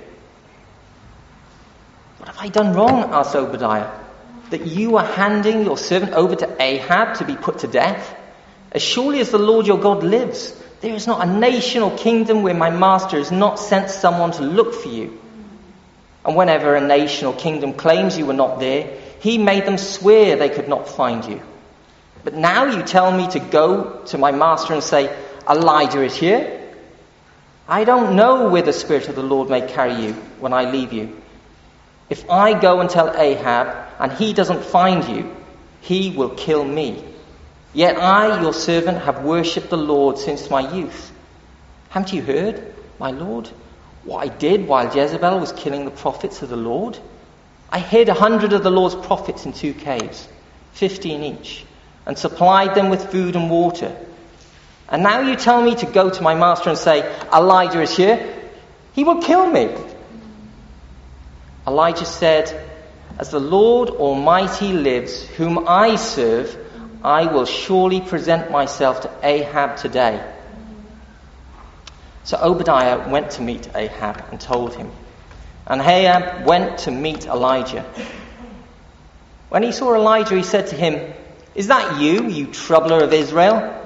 What 2.17 2.27
have 2.27 2.39
I 2.39 2.49
done 2.49 2.73
wrong? 2.73 3.03
asked 3.13 3.37
Obadiah. 3.37 3.89
That 4.49 4.67
you 4.67 4.97
are 4.97 5.05
handing 5.05 5.63
your 5.63 5.77
servant 5.77 6.11
over 6.11 6.35
to 6.35 6.61
Ahab 6.61 7.19
to 7.19 7.23
be 7.25 7.37
put 7.37 7.59
to 7.59 7.67
death? 7.67 8.13
As 8.73 8.81
surely 8.81 9.21
as 9.21 9.31
the 9.31 9.39
Lord 9.39 9.65
your 9.65 9.79
God 9.79 10.03
lives, 10.03 10.61
there 10.83 10.93
is 10.93 11.07
not 11.07 11.25
a 11.25 11.31
nation 11.31 11.81
or 11.81 11.97
kingdom 11.97 12.43
where 12.43 12.53
my 12.53 12.69
master 12.69 13.17
has 13.17 13.31
not 13.31 13.57
sent 13.57 13.89
someone 13.89 14.33
to 14.33 14.43
look 14.43 14.73
for 14.73 14.89
you. 14.89 15.17
And 16.25 16.35
whenever 16.35 16.75
a 16.75 16.85
nation 16.85 17.25
or 17.25 17.33
kingdom 17.33 17.71
claims 17.71 18.17
you 18.17 18.25
were 18.25 18.33
not 18.33 18.59
there, 18.59 18.99
he 19.21 19.37
made 19.37 19.65
them 19.65 19.77
swear 19.77 20.35
they 20.35 20.49
could 20.49 20.67
not 20.67 20.89
find 20.89 21.23
you. 21.23 21.41
But 22.25 22.33
now 22.33 22.65
you 22.65 22.83
tell 22.83 23.15
me 23.15 23.29
to 23.29 23.39
go 23.39 24.01
to 24.07 24.17
my 24.17 24.31
master 24.31 24.73
and 24.73 24.83
say, 24.83 25.09
Elijah 25.49 26.03
is 26.03 26.17
here. 26.17 26.59
I 27.65 27.85
don't 27.85 28.17
know 28.17 28.49
where 28.49 28.61
the 28.61 28.73
Spirit 28.73 29.07
of 29.07 29.15
the 29.15 29.23
Lord 29.23 29.49
may 29.49 29.65
carry 29.65 29.95
you 30.03 30.11
when 30.41 30.51
I 30.51 30.69
leave 30.69 30.91
you. 30.91 31.15
If 32.09 32.29
I 32.29 32.59
go 32.59 32.81
and 32.81 32.89
tell 32.89 33.15
Ahab 33.15 33.87
and 33.99 34.11
he 34.11 34.33
doesn't 34.33 34.65
find 34.65 35.05
you, 35.05 35.33
he 35.79 36.09
will 36.09 36.31
kill 36.31 36.65
me. 36.65 37.05
Yet 37.73 37.97
I, 37.97 38.41
your 38.41 38.53
servant, 38.53 38.99
have 38.99 39.23
worshipped 39.23 39.69
the 39.69 39.77
Lord 39.77 40.19
since 40.19 40.49
my 40.49 40.73
youth. 40.73 41.11
Haven't 41.89 42.13
you 42.13 42.21
heard, 42.21 42.73
my 42.99 43.11
Lord, 43.11 43.49
what 44.03 44.19
I 44.19 44.27
did 44.27 44.67
while 44.67 44.95
Jezebel 44.95 45.39
was 45.39 45.51
killing 45.51 45.85
the 45.85 45.91
prophets 45.91 46.41
of 46.41 46.49
the 46.49 46.57
Lord? 46.57 46.97
I 47.69 47.79
hid 47.79 48.09
a 48.09 48.13
hundred 48.13 48.53
of 48.53 48.63
the 48.63 48.69
Lord's 48.69 48.95
prophets 48.95 49.45
in 49.45 49.53
two 49.53 49.73
caves, 49.73 50.27
fifteen 50.73 51.23
each, 51.23 51.65
and 52.05 52.17
supplied 52.17 52.75
them 52.75 52.89
with 52.89 53.11
food 53.11 53.35
and 53.35 53.49
water. 53.49 53.95
And 54.89 55.01
now 55.01 55.21
you 55.21 55.35
tell 55.35 55.61
me 55.61 55.73
to 55.75 55.85
go 55.87 56.11
to 56.11 56.21
my 56.21 56.35
master 56.35 56.69
and 56.69 56.77
say, 56.77 57.01
Elijah 57.33 57.81
is 57.81 57.97
here. 57.97 58.51
He 58.93 59.03
will 59.03 59.21
kill 59.21 59.49
me. 59.49 59.75
Elijah 61.65 62.05
said, 62.05 62.69
As 63.17 63.31
the 63.31 63.39
Lord 63.39 63.89
Almighty 63.89 64.73
lives, 64.73 65.23
whom 65.23 65.67
I 65.67 65.95
serve, 65.95 66.62
I 67.03 67.25
will 67.25 67.45
surely 67.45 67.99
present 67.99 68.49
myself 68.49 69.01
to 69.01 69.11
Ahab 69.21 69.77
today. 69.77 70.25
So 72.23 72.37
Obadiah 72.37 73.09
went 73.09 73.31
to 73.31 73.41
meet 73.41 73.69
Ahab 73.75 74.23
and 74.31 74.39
told 74.39 74.75
him. 74.75 74.89
And 75.67 75.81
Ahab 75.81 76.45
went 76.45 76.79
to 76.79 76.91
meet 76.91 77.25
Elijah. 77.25 77.85
When 79.49 79.63
he 79.63 79.73
saw 79.73 79.93
Elijah, 79.93 80.35
he 80.35 80.43
said 80.43 80.67
to 80.67 80.75
him, 80.75 81.13
Is 81.55 81.67
that 81.67 82.01
you, 82.01 82.27
you 82.27 82.47
troubler 82.47 83.03
of 83.03 83.11
Israel? 83.11 83.81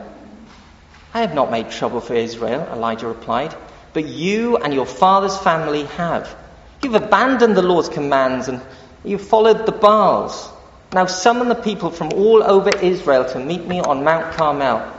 I 1.13 1.21
have 1.21 1.33
not 1.33 1.49
made 1.49 1.71
trouble 1.71 2.01
for 2.01 2.13
Israel, 2.13 2.67
Elijah 2.71 3.07
replied, 3.07 3.55
but 3.93 4.05
you 4.05 4.57
and 4.57 4.71
your 4.73 4.85
father's 4.85 5.37
family 5.37 5.85
have. 5.85 6.35
You've 6.83 6.93
abandoned 6.93 7.57
the 7.57 7.63
Lord's 7.63 7.89
commands 7.89 8.47
and 8.47 8.61
you've 9.03 9.27
followed 9.27 9.65
the 9.65 9.71
Baals. 9.71 10.47
Now 10.93 11.05
summon 11.05 11.49
the 11.49 11.55
people 11.55 11.91
from 11.91 12.13
all 12.13 12.41
over 12.41 12.69
Israel 12.69 13.25
to 13.25 13.39
meet 13.39 13.65
me 13.65 13.81
on 13.81 14.03
Mount 14.05 14.35
Carmel, 14.35 14.93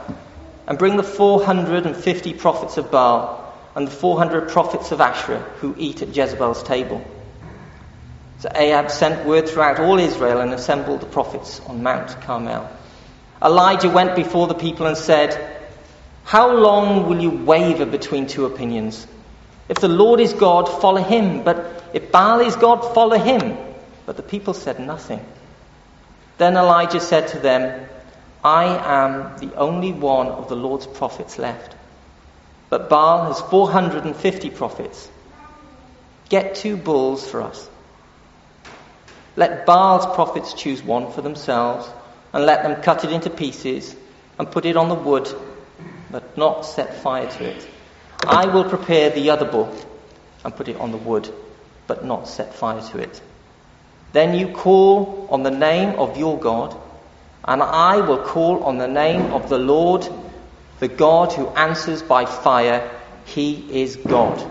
and 0.67 0.77
bring 0.77 0.97
the 0.97 1.03
450 1.03 2.33
prophets 2.33 2.77
of 2.77 2.91
Baal 2.91 3.51
and 3.75 3.87
the 3.87 3.91
400 3.91 4.49
prophets 4.49 4.91
of 4.91 5.01
Asherah 5.01 5.39
who 5.61 5.73
eat 5.77 6.03
at 6.03 6.15
Jezebel's 6.15 6.61
table. 6.61 7.03
So 8.37 8.49
Ahab 8.53 8.91
sent 8.91 9.25
word 9.25 9.49
throughout 9.49 9.79
all 9.79 9.97
Israel 9.99 10.41
and 10.41 10.53
assembled 10.53 11.01
the 11.01 11.07
prophets 11.07 11.59
on 11.61 11.81
Mount 11.81 12.21
Carmel. 12.21 12.69
Elijah 13.43 13.89
went 13.89 14.15
before 14.15 14.47
the 14.47 14.53
people 14.53 14.85
and 14.85 14.95
said, 14.95 15.59
How 16.23 16.53
long 16.55 17.09
will 17.09 17.19
you 17.19 17.31
waver 17.31 17.87
between 17.87 18.27
two 18.27 18.45
opinions? 18.45 19.07
If 19.67 19.77
the 19.77 19.87
Lord 19.87 20.19
is 20.19 20.33
God, 20.33 20.65
follow 20.81 21.01
him, 21.01 21.43
but 21.43 21.83
if 21.93 22.11
Baal 22.11 22.41
is 22.41 22.55
God, 22.55 22.93
follow 22.93 23.17
him. 23.17 23.57
But 24.05 24.17
the 24.17 24.23
people 24.23 24.53
said 24.53 24.79
nothing. 24.79 25.25
Then 26.39 26.55
Elijah 26.55 27.01
said 27.01 27.27
to 27.29 27.39
them, 27.39 27.85
I 28.43 28.63
am 28.63 29.37
the 29.39 29.53
only 29.55 29.91
one 29.91 30.27
of 30.27 30.47
the 30.47 30.55
Lord's 30.55 30.87
prophets 30.87 31.37
left. 31.37 31.75
But 32.69 32.89
Baal 32.89 33.25
has 33.25 33.41
450 33.41 34.49
prophets. 34.51 35.09
Get 36.29 36.55
two 36.55 36.77
bulls 36.77 37.29
for 37.29 37.41
us. 37.41 37.69
Let 39.35 39.65
Baal's 39.65 40.05
prophets 40.15 40.53
choose 40.53 40.81
one 40.81 41.11
for 41.11 41.21
themselves, 41.21 41.89
and 42.31 42.45
let 42.45 42.63
them 42.63 42.81
cut 42.81 43.03
it 43.03 43.11
into 43.11 43.29
pieces 43.29 43.93
and 44.37 44.49
put 44.49 44.65
it 44.65 44.77
on 44.77 44.87
the 44.87 44.95
wood, 44.95 45.27
but 46.09 46.37
not 46.37 46.61
set 46.61 47.01
fire 47.01 47.29
to 47.29 47.43
it. 47.43 47.67
I 48.19 48.45
will 48.45 48.63
prepare 48.63 49.09
the 49.09 49.31
other 49.31 49.45
bull 49.45 49.77
and 50.45 50.55
put 50.55 50.69
it 50.69 50.77
on 50.77 50.91
the 50.91 50.97
wood, 50.97 51.29
but 51.85 52.05
not 52.05 52.29
set 52.29 52.53
fire 52.55 52.81
to 52.91 52.99
it. 52.99 53.21
Then 54.11 54.33
you 54.33 54.49
call 54.49 55.27
on 55.29 55.43
the 55.43 55.51
name 55.51 55.99
of 55.99 56.17
your 56.17 56.39
God, 56.39 56.75
and 57.45 57.61
I 57.61 58.01
will 58.01 58.23
call 58.23 58.63
on 58.63 58.77
the 58.77 58.87
name 58.87 59.31
of 59.31 59.49
the 59.49 59.59
Lord, 59.59 60.07
the 60.79 60.87
God 60.87 61.33
who 61.33 61.47
answers 61.49 62.01
by 62.01 62.25
fire. 62.25 62.89
He 63.25 63.81
is 63.83 63.95
God. 63.95 64.43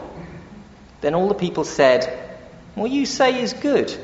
Then 1.00 1.14
all 1.14 1.28
the 1.28 1.34
people 1.34 1.64
said, 1.64 2.06
What 2.74 2.90
you 2.90 3.06
say 3.06 3.40
is 3.40 3.52
good. 3.52 3.94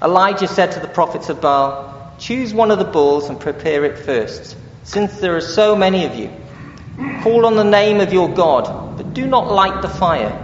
Elijah 0.00 0.46
said 0.46 0.72
to 0.72 0.80
the 0.80 0.88
prophets 0.88 1.28
of 1.28 1.40
Baal, 1.40 2.14
Choose 2.18 2.54
one 2.54 2.70
of 2.70 2.78
the 2.78 2.84
bulls 2.84 3.28
and 3.28 3.38
prepare 3.38 3.84
it 3.84 3.98
first, 3.98 4.56
since 4.84 5.18
there 5.18 5.36
are 5.36 5.40
so 5.40 5.74
many 5.74 6.04
of 6.04 6.14
you. 6.14 6.30
Call 7.22 7.46
on 7.46 7.56
the 7.56 7.64
name 7.64 8.00
of 8.00 8.12
your 8.12 8.28
God, 8.28 8.96
but 8.96 9.14
do 9.14 9.26
not 9.26 9.50
light 9.50 9.82
the 9.82 9.88
fire. 9.88 10.36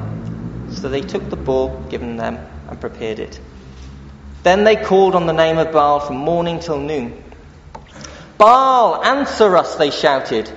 So 0.70 0.88
they 0.88 1.02
took 1.02 1.30
the 1.30 1.36
bull 1.36 1.86
given 1.90 2.16
them 2.16 2.38
and 2.68 2.80
prepared 2.80 3.18
it. 3.18 3.40
Then 4.44 4.64
they 4.64 4.76
called 4.76 5.14
on 5.14 5.26
the 5.26 5.32
name 5.32 5.56
of 5.56 5.72
Baal 5.72 6.00
from 6.00 6.16
morning 6.18 6.60
till 6.60 6.78
noon. 6.78 7.24
Baal, 8.36 9.02
answer 9.02 9.56
us, 9.56 9.76
they 9.76 9.90
shouted. 9.90 10.50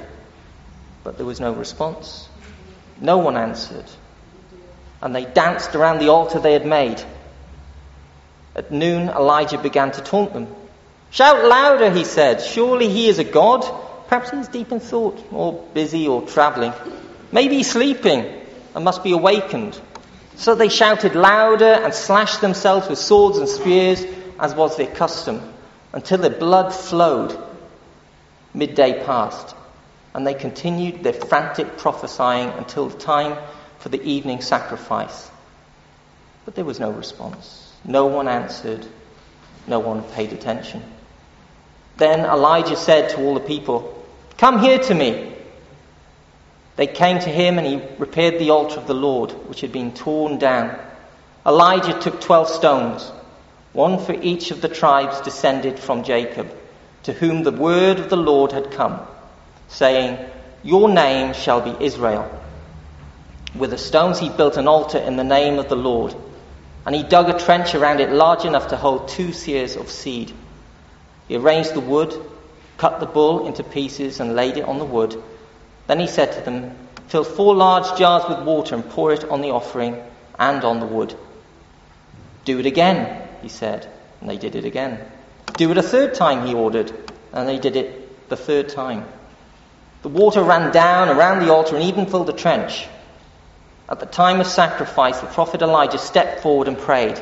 But 1.05 1.15
there 1.15 1.25
was 1.25 1.39
no 1.39 1.53
response. 1.53 2.27
No 2.99 3.17
one 3.17 3.37
answered. 3.37 3.85
and 5.01 5.15
they 5.15 5.25
danced 5.25 5.75
around 5.75 5.99
the 5.99 6.09
altar 6.09 6.39
they 6.39 6.53
had 6.53 6.65
made. 6.65 7.01
At 8.55 8.71
noon, 8.71 9.09
Elijah 9.09 9.59
began 9.59 9.91
to 9.91 10.01
taunt 10.01 10.33
them. 10.33 10.47
Shout 11.11 11.45
louder, 11.45 11.89
he 11.91 12.03
said. 12.03 12.41
Surely 12.41 12.89
he 12.89 13.07
is 13.07 13.19
a 13.19 13.23
god. 13.23 13.63
Perhaps 14.07 14.31
he's 14.31 14.47
deep 14.47 14.71
in 14.71 14.79
thought, 14.79 15.23
or 15.31 15.53
busy, 15.73 16.07
or 16.07 16.23
traveling. 16.23 16.73
Maybe 17.31 17.63
sleeping 17.63 18.25
and 18.73 18.83
must 18.83 19.03
be 19.03 19.11
awakened. 19.11 19.79
So 20.37 20.53
they 20.53 20.69
shouted 20.69 21.15
louder 21.15 21.65
and 21.65 21.93
slashed 21.93 22.41
themselves 22.41 22.87
with 22.87 22.99
swords 22.99 23.39
and 23.39 23.49
spears, 23.49 24.03
as 24.39 24.53
was 24.53 24.77
their 24.77 24.87
custom, 24.87 25.41
until 25.93 26.19
their 26.19 26.29
blood 26.29 26.73
flowed. 26.73 27.37
Midday 28.53 29.03
passed, 29.03 29.55
and 30.13 30.25
they 30.25 30.35
continued 30.35 31.03
their 31.03 31.13
frantic 31.13 31.77
prophesying 31.77 32.49
until 32.49 32.87
the 32.87 32.97
time 32.97 33.37
for 33.79 33.89
the 33.89 34.01
evening 34.01 34.41
sacrifice. 34.41 35.29
But 36.45 36.55
there 36.55 36.65
was 36.65 36.79
no 36.79 36.91
response. 36.91 37.73
No 37.83 38.05
one 38.05 38.27
answered. 38.27 38.85
No 39.67 39.79
one 39.79 40.03
paid 40.03 40.33
attention. 40.33 40.83
Then 41.97 42.21
Elijah 42.21 42.77
said 42.77 43.09
to 43.09 43.21
all 43.21 43.33
the 43.33 43.39
people, 43.39 44.05
Come 44.37 44.59
here 44.59 44.79
to 44.79 44.93
me. 44.93 45.33
They 46.77 46.87
came 46.87 47.19
to 47.19 47.29
him 47.29 47.57
and 47.57 47.67
he 47.67 47.81
repaired 47.97 48.39
the 48.39 48.51
altar 48.51 48.79
of 48.79 48.87
the 48.87 48.93
Lord, 48.93 49.31
which 49.49 49.59
had 49.59 49.73
been 49.73 49.93
torn 49.93 50.37
down. 50.37 50.79
Elijah 51.45 51.99
took 51.99 52.21
twelve 52.21 52.47
stones, 52.47 53.11
one 53.73 53.99
for 53.99 54.13
each 54.13 54.51
of 54.51 54.61
the 54.61 54.69
tribes 54.69 55.19
descended 55.21 55.77
from 55.79 56.03
Jacob, 56.03 56.49
to 57.03 57.11
whom 57.11 57.43
the 57.43 57.51
word 57.51 57.99
of 57.99 58.09
the 58.09 58.17
Lord 58.17 58.53
had 58.53 58.71
come, 58.71 59.01
saying, 59.67 60.17
Your 60.63 60.87
name 60.87 61.33
shall 61.33 61.59
be 61.59 61.85
Israel. 61.85 62.31
With 63.53 63.71
the 63.71 63.77
stones 63.77 64.19
he 64.19 64.29
built 64.29 64.55
an 64.55 64.69
altar 64.69 64.99
in 64.99 65.17
the 65.17 65.23
name 65.25 65.59
of 65.59 65.67
the 65.67 65.75
Lord 65.75 66.15
and 66.87 66.95
he 66.95 67.03
dug 67.03 67.27
a 67.27 67.37
trench 67.37 67.75
around 67.75 67.99
it 67.99 68.13
large 68.13 68.45
enough 68.45 68.69
to 68.69 68.77
hold 68.77 69.09
two 69.09 69.33
seahs 69.33 69.75
of 69.75 69.91
seed. 69.91 70.31
He 71.27 71.35
arranged 71.35 71.73
the 71.73 71.81
wood, 71.81 72.15
cut 72.77 73.01
the 73.01 73.05
bull 73.05 73.45
into 73.45 73.61
pieces, 73.61 74.21
and 74.21 74.37
laid 74.37 74.55
it 74.55 74.63
on 74.63 74.79
the 74.79 74.85
wood. 74.85 75.21
Then 75.87 75.99
he 75.99 76.07
said 76.07 76.33
to 76.33 76.41
them, 76.41 76.75
Fill 77.07 77.23
four 77.23 77.55
large 77.55 77.97
jars 77.97 78.23
with 78.27 78.45
water 78.45 78.75
and 78.75 78.87
pour 78.89 79.13
it 79.13 79.23
on 79.23 79.41
the 79.41 79.51
offering 79.51 80.03
and 80.37 80.63
on 80.63 80.79
the 80.79 80.85
wood. 80.85 81.15
Do 82.43 82.59
it 82.59 82.65
again, 82.65 83.27
he 83.41 83.49
said, 83.49 83.89
and 84.19 84.29
they 84.29 84.37
did 84.37 84.55
it 84.55 84.65
again. 84.65 84.99
Do 85.55 85.71
it 85.71 85.77
a 85.77 85.83
third 85.83 86.13
time, 86.13 86.45
he 86.45 86.53
ordered, 86.53 86.91
and 87.31 87.47
they 87.47 87.59
did 87.59 87.75
it 87.75 88.29
the 88.29 88.35
third 88.35 88.69
time. 88.69 89.05
The 90.01 90.09
water 90.09 90.43
ran 90.43 90.71
down 90.71 91.09
around 91.09 91.45
the 91.45 91.53
altar 91.53 91.75
and 91.75 91.85
even 91.85 92.05
filled 92.05 92.27
the 92.27 92.33
trench. 92.33 92.87
At 93.89 93.99
the 93.99 94.05
time 94.05 94.41
of 94.41 94.47
sacrifice, 94.47 95.19
the 95.21 95.27
prophet 95.27 95.61
Elijah 95.61 95.97
stepped 95.97 96.41
forward 96.41 96.67
and 96.67 96.77
prayed, 96.77 97.21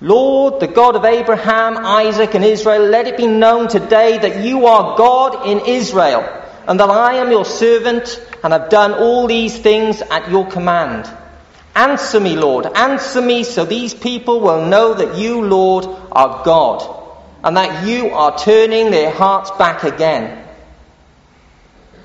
Lord, 0.00 0.60
the 0.60 0.68
God 0.68 0.94
of 0.94 1.04
Abraham, 1.04 1.76
Isaac, 1.76 2.34
and 2.34 2.44
Israel, 2.44 2.84
let 2.84 3.08
it 3.08 3.16
be 3.16 3.26
known 3.26 3.66
today 3.66 4.16
that 4.18 4.44
you 4.44 4.66
are 4.66 4.96
God 4.96 5.48
in 5.48 5.66
Israel, 5.66 6.37
and 6.68 6.78
that 6.80 6.90
I 6.90 7.14
am 7.14 7.30
your 7.30 7.46
servant, 7.46 8.22
and 8.44 8.52
have 8.52 8.68
done 8.68 8.92
all 8.92 9.26
these 9.26 9.56
things 9.58 10.02
at 10.02 10.30
your 10.30 10.46
command. 10.46 11.10
Answer 11.74 12.20
me, 12.20 12.36
Lord, 12.36 12.66
answer 12.66 13.22
me, 13.22 13.42
so 13.42 13.64
these 13.64 13.94
people 13.94 14.40
will 14.40 14.66
know 14.66 14.92
that 14.92 15.16
you, 15.16 15.40
Lord, 15.40 15.86
are 16.12 16.44
God, 16.44 16.84
and 17.42 17.56
that 17.56 17.86
you 17.86 18.10
are 18.10 18.38
turning 18.38 18.90
their 18.90 19.10
hearts 19.10 19.50
back 19.52 19.82
again. 19.82 20.44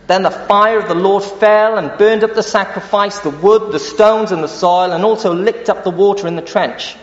Then 0.07 0.23
the 0.23 0.31
fire 0.31 0.79
of 0.79 0.87
the 0.87 0.95
Lord 0.95 1.23
fell 1.23 1.77
and 1.77 1.97
burned 1.97 2.23
up 2.23 2.33
the 2.33 2.41
sacrifice, 2.41 3.19
the 3.19 3.31
wood, 3.31 3.73
the 3.73 3.79
stones, 3.79 4.31
and 4.31 4.41
the 4.41 4.47
soil, 4.47 4.93
and 4.93 5.03
also 5.03 5.33
licked 5.33 5.69
up 5.69 5.83
the 5.83 5.91
water 5.91 6.25
in 6.25 6.37
the 6.37 6.41
trench. 6.41 6.93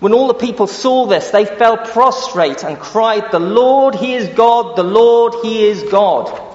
When 0.00 0.12
all 0.12 0.28
the 0.28 0.34
people 0.34 0.66
saw 0.66 1.06
this, 1.06 1.30
they 1.30 1.46
fell 1.46 1.78
prostrate 1.78 2.64
and 2.64 2.78
cried, 2.78 3.30
The 3.30 3.40
Lord, 3.40 3.94
He 3.94 4.12
is 4.12 4.28
God, 4.28 4.76
the 4.76 4.82
Lord, 4.82 5.36
He 5.42 5.64
is 5.64 5.84
God. 5.84 6.47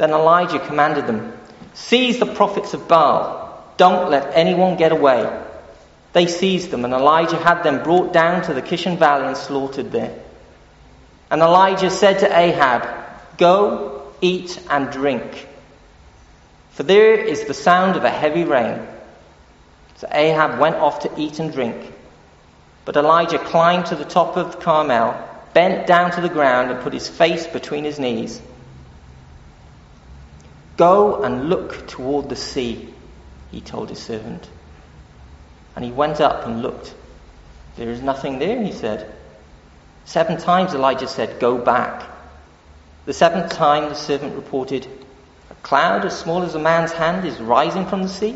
Then 0.00 0.12
Elijah 0.12 0.58
commanded 0.58 1.06
them, 1.06 1.34
Seize 1.74 2.18
the 2.18 2.24
prophets 2.24 2.72
of 2.72 2.88
Baal. 2.88 3.62
Don't 3.76 4.10
let 4.10 4.34
anyone 4.34 4.78
get 4.78 4.92
away. 4.92 5.30
They 6.14 6.26
seized 6.26 6.70
them, 6.70 6.86
and 6.86 6.94
Elijah 6.94 7.36
had 7.36 7.62
them 7.64 7.82
brought 7.82 8.10
down 8.10 8.40
to 8.44 8.54
the 8.54 8.62
Kishon 8.62 8.96
Valley 8.96 9.26
and 9.26 9.36
slaughtered 9.36 9.92
there. 9.92 10.18
And 11.30 11.42
Elijah 11.42 11.90
said 11.90 12.20
to 12.20 12.34
Ahab, 12.34 12.88
Go 13.36 14.10
eat 14.22 14.58
and 14.70 14.90
drink. 14.90 15.46
For 16.70 16.82
there 16.82 17.12
is 17.12 17.44
the 17.44 17.52
sound 17.52 17.96
of 17.96 18.04
a 18.04 18.08
heavy 18.08 18.44
rain. 18.44 18.80
So 19.96 20.08
Ahab 20.10 20.58
went 20.58 20.76
off 20.76 21.00
to 21.00 21.20
eat 21.20 21.38
and 21.40 21.52
drink. 21.52 21.76
But 22.86 22.96
Elijah 22.96 23.38
climbed 23.38 23.84
to 23.86 23.96
the 23.96 24.06
top 24.06 24.38
of 24.38 24.60
Carmel, 24.60 25.14
bent 25.52 25.86
down 25.86 26.12
to 26.12 26.22
the 26.22 26.30
ground, 26.30 26.70
and 26.70 26.80
put 26.80 26.94
his 26.94 27.06
face 27.06 27.46
between 27.46 27.84
his 27.84 27.98
knees. 27.98 28.40
Go 30.80 31.22
and 31.22 31.50
look 31.50 31.86
toward 31.88 32.30
the 32.30 32.36
sea, 32.36 32.88
he 33.50 33.60
told 33.60 33.90
his 33.90 33.98
servant. 33.98 34.48
And 35.76 35.84
he 35.84 35.90
went 35.90 36.22
up 36.22 36.46
and 36.46 36.62
looked. 36.62 36.94
There 37.76 37.90
is 37.90 38.00
nothing 38.00 38.38
there, 38.38 38.64
he 38.64 38.72
said. 38.72 39.14
Seven 40.06 40.38
times 40.38 40.72
Elijah 40.72 41.06
said, 41.06 41.38
Go 41.38 41.58
back. 41.58 42.08
The 43.04 43.12
seventh 43.12 43.52
time 43.52 43.90
the 43.90 43.94
servant 43.94 44.34
reported, 44.34 44.88
A 45.50 45.54
cloud 45.56 46.06
as 46.06 46.18
small 46.18 46.44
as 46.44 46.54
a 46.54 46.58
man's 46.58 46.92
hand 46.92 47.26
is 47.26 47.38
rising 47.42 47.84
from 47.84 48.00
the 48.00 48.08
sea. 48.08 48.34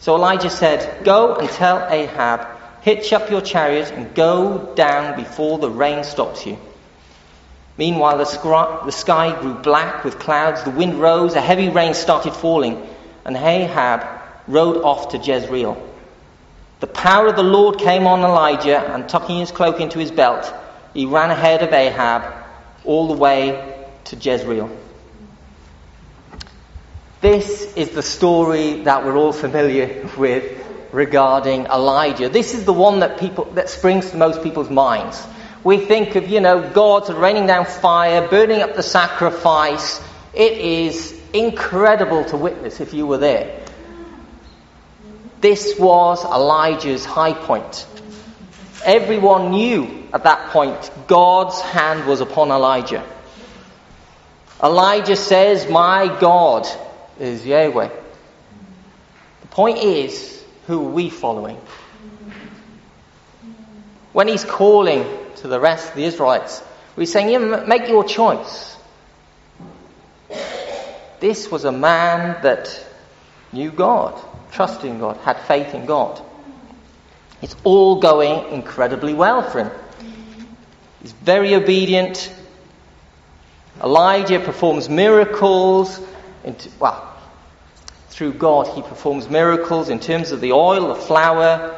So 0.00 0.16
Elijah 0.16 0.50
said, 0.50 1.04
Go 1.04 1.36
and 1.36 1.48
tell 1.48 1.86
Ahab, 1.88 2.48
hitch 2.80 3.12
up 3.12 3.30
your 3.30 3.42
chariot 3.42 3.92
and 3.92 4.12
go 4.16 4.74
down 4.74 5.14
before 5.14 5.60
the 5.60 5.70
rain 5.70 6.02
stops 6.02 6.44
you. 6.44 6.58
Meanwhile, 7.82 8.18
the, 8.18 8.26
sky, 8.26 8.82
the 8.84 8.92
sky 8.92 9.40
grew 9.40 9.54
black 9.54 10.04
with 10.04 10.20
clouds, 10.20 10.62
the 10.62 10.70
wind 10.70 11.00
rose, 11.00 11.34
a 11.34 11.40
heavy 11.40 11.68
rain 11.68 11.94
started 11.94 12.32
falling, 12.32 12.80
and 13.24 13.36
Ahab 13.36 14.06
rode 14.46 14.84
off 14.84 15.08
to 15.08 15.18
Jezreel. 15.18 15.76
The 16.78 16.86
power 16.86 17.26
of 17.26 17.34
the 17.34 17.42
Lord 17.42 17.80
came 17.80 18.06
on 18.06 18.20
Elijah, 18.20 18.78
and 18.78 19.08
tucking 19.08 19.40
his 19.40 19.50
cloak 19.50 19.80
into 19.80 19.98
his 19.98 20.12
belt, 20.12 20.54
he 20.94 21.06
ran 21.06 21.32
ahead 21.32 21.64
of 21.64 21.72
Ahab 21.72 22.32
all 22.84 23.08
the 23.08 23.14
way 23.14 23.84
to 24.04 24.14
Jezreel. 24.14 24.70
This 27.20 27.74
is 27.74 27.88
the 27.88 28.02
story 28.04 28.84
that 28.84 29.04
we're 29.04 29.16
all 29.16 29.32
familiar 29.32 30.08
with 30.16 30.44
regarding 30.92 31.66
Elijah. 31.66 32.28
This 32.28 32.54
is 32.54 32.64
the 32.64 32.72
one 32.72 33.00
that 33.00 33.18
people 33.18 33.46
that 33.54 33.68
springs 33.68 34.12
to 34.12 34.16
most 34.16 34.44
people's 34.44 34.70
minds. 34.70 35.20
We 35.64 35.78
think 35.78 36.16
of, 36.16 36.28
you 36.28 36.40
know, 36.40 36.70
God 36.70 37.08
raining 37.08 37.46
down 37.46 37.66
fire, 37.66 38.26
burning 38.28 38.62
up 38.62 38.74
the 38.74 38.82
sacrifice. 38.82 40.02
It 40.34 40.52
is 40.52 41.18
incredible 41.32 42.24
to 42.26 42.36
witness 42.36 42.80
if 42.80 42.94
you 42.94 43.06
were 43.06 43.18
there. 43.18 43.60
This 45.40 45.78
was 45.78 46.24
Elijah's 46.24 47.04
high 47.04 47.34
point. 47.34 47.86
Everyone 48.84 49.50
knew 49.50 50.02
at 50.12 50.24
that 50.24 50.50
point, 50.50 50.90
God's 51.06 51.60
hand 51.60 52.06
was 52.06 52.20
upon 52.20 52.50
Elijah. 52.50 53.04
Elijah 54.62 55.16
says, 55.16 55.68
My 55.68 56.18
God 56.20 56.66
is 57.18 57.46
Yahweh. 57.46 57.88
The 59.40 59.46
point 59.48 59.78
is, 59.78 60.44
who 60.66 60.86
are 60.86 60.90
we 60.90 61.08
following? 61.08 61.58
When 64.12 64.28
he's 64.28 64.44
calling 64.44 65.06
to 65.42 65.48
the 65.48 65.60
rest 65.60 65.90
of 65.90 65.94
the 65.94 66.04
Israelites, 66.04 66.62
we're 66.96 67.06
saying, 67.06 67.30
yeah, 67.30 67.64
make 67.66 67.88
your 67.88 68.04
choice. 68.04 68.76
This 71.20 71.50
was 71.50 71.64
a 71.64 71.72
man 71.72 72.42
that 72.42 72.84
knew 73.52 73.70
God, 73.70 74.20
trusted 74.50 74.90
in 74.90 74.98
God, 74.98 75.16
had 75.18 75.38
faith 75.40 75.74
in 75.74 75.86
God. 75.86 76.20
It's 77.42 77.56
all 77.64 78.00
going 78.00 78.52
incredibly 78.52 79.14
well 79.14 79.48
for 79.48 79.64
him. 79.64 79.70
He's 81.00 81.12
very 81.12 81.54
obedient. 81.54 82.32
Elijah 83.82 84.40
performs 84.40 84.88
miracles. 84.88 86.00
Into, 86.44 86.70
well, 86.78 87.16
through 88.08 88.34
God, 88.34 88.68
he 88.68 88.82
performs 88.82 89.28
miracles 89.28 89.88
in 89.88 89.98
terms 89.98 90.30
of 90.32 90.40
the 90.40 90.52
oil, 90.52 90.88
the 90.88 90.94
flour. 90.94 91.76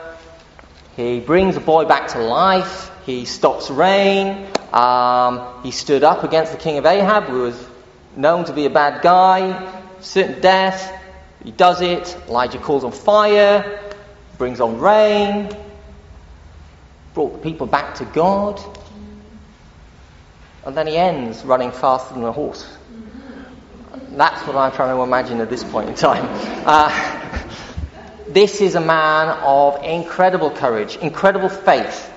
He 0.96 1.20
brings 1.20 1.56
a 1.56 1.60
boy 1.60 1.86
back 1.86 2.08
to 2.08 2.18
life. 2.18 2.90
He 3.06 3.26
stops 3.26 3.70
rain. 3.70 4.46
Um, 4.72 5.62
he 5.62 5.70
stood 5.70 6.02
up 6.02 6.24
against 6.24 6.52
the 6.52 6.58
king 6.58 6.78
of 6.78 6.86
Ahab, 6.86 7.24
who 7.24 7.42
was 7.42 7.68
known 8.16 8.44
to 8.46 8.52
be 8.52 8.66
a 8.66 8.70
bad 8.70 9.02
guy, 9.02 9.82
certain 10.00 10.40
death. 10.40 10.92
He 11.42 11.50
does 11.50 11.80
it. 11.80 12.16
Elijah 12.28 12.58
calls 12.58 12.84
on 12.84 12.92
fire, 12.92 13.80
brings 14.38 14.60
on 14.60 14.78
rain, 14.78 15.54
brought 17.12 17.34
the 17.34 17.38
people 17.38 17.66
back 17.66 17.96
to 17.96 18.04
God. 18.06 18.60
And 20.64 20.74
then 20.74 20.86
he 20.86 20.96
ends 20.96 21.44
running 21.44 21.72
faster 21.72 22.14
than 22.14 22.24
a 22.24 22.32
horse. 22.32 22.66
That's 24.12 24.46
what 24.46 24.56
I'm 24.56 24.72
trying 24.72 24.96
to 24.96 25.02
imagine 25.02 25.40
at 25.40 25.50
this 25.50 25.62
point 25.62 25.90
in 25.90 25.94
time. 25.94 26.24
Uh, 26.64 27.44
this 28.28 28.62
is 28.62 28.76
a 28.76 28.80
man 28.80 29.28
of 29.42 29.82
incredible 29.84 30.50
courage, 30.50 30.96
incredible 30.96 31.50
faith. 31.50 32.10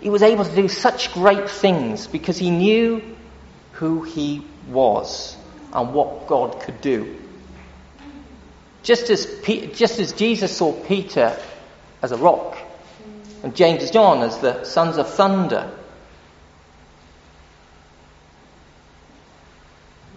He 0.00 0.10
was 0.10 0.22
able 0.22 0.44
to 0.44 0.54
do 0.54 0.68
such 0.68 1.12
great 1.12 1.50
things 1.50 2.06
because 2.06 2.38
he 2.38 2.50
knew 2.50 3.16
who 3.72 4.02
he 4.02 4.44
was 4.68 5.36
and 5.72 5.92
what 5.92 6.26
God 6.26 6.60
could 6.60 6.80
do. 6.80 7.16
Just 8.82 9.10
as, 9.10 9.26
just 9.74 9.98
as 9.98 10.12
Jesus 10.12 10.56
saw 10.56 10.72
Peter 10.72 11.36
as 12.00 12.12
a 12.12 12.16
rock 12.16 12.56
and 13.42 13.54
James 13.54 13.82
and 13.82 13.92
John 13.92 14.22
as 14.22 14.38
the 14.38 14.64
sons 14.64 14.98
of 14.98 15.08
thunder, 15.12 15.70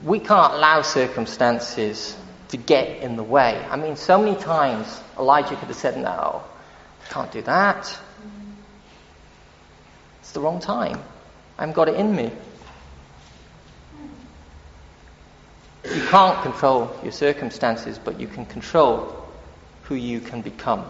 we 0.04 0.20
can't 0.20 0.54
allow 0.54 0.82
circumstances 0.84 2.16
to 2.50 2.58
get 2.58 3.02
in 3.02 3.16
the 3.16 3.24
way. 3.24 3.66
I 3.70 3.78
mean, 3.78 3.96
so 3.96 4.22
many 4.22 4.36
times 4.36 5.02
Elijah 5.18 5.56
could 5.56 5.68
have 5.68 5.76
said, 5.76 5.98
No, 5.98 6.44
can't 7.10 7.32
do 7.32 7.42
that. 7.44 7.98
It's 10.32 10.36
the 10.36 10.40
wrong 10.40 10.62
time. 10.62 10.98
I 11.58 11.64
haven't 11.64 11.76
got 11.76 11.90
it 11.90 11.96
in 11.96 12.16
me. 12.16 12.32
You 15.84 16.02
can't 16.04 16.42
control 16.42 16.98
your 17.04 17.12
circumstances, 17.12 18.00
but 18.02 18.18
you 18.18 18.28
can 18.28 18.46
control 18.46 19.28
who 19.84 19.96
you 19.96 20.22
can 20.22 20.40
become. 20.40 20.86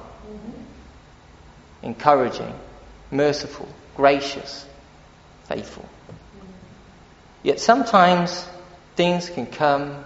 Encouraging, 1.82 2.54
merciful, 3.10 3.68
gracious, 3.96 4.64
faithful. 5.46 5.90
Yet 7.42 7.60
sometimes 7.60 8.48
things 8.96 9.28
can 9.28 9.48
come 9.48 10.06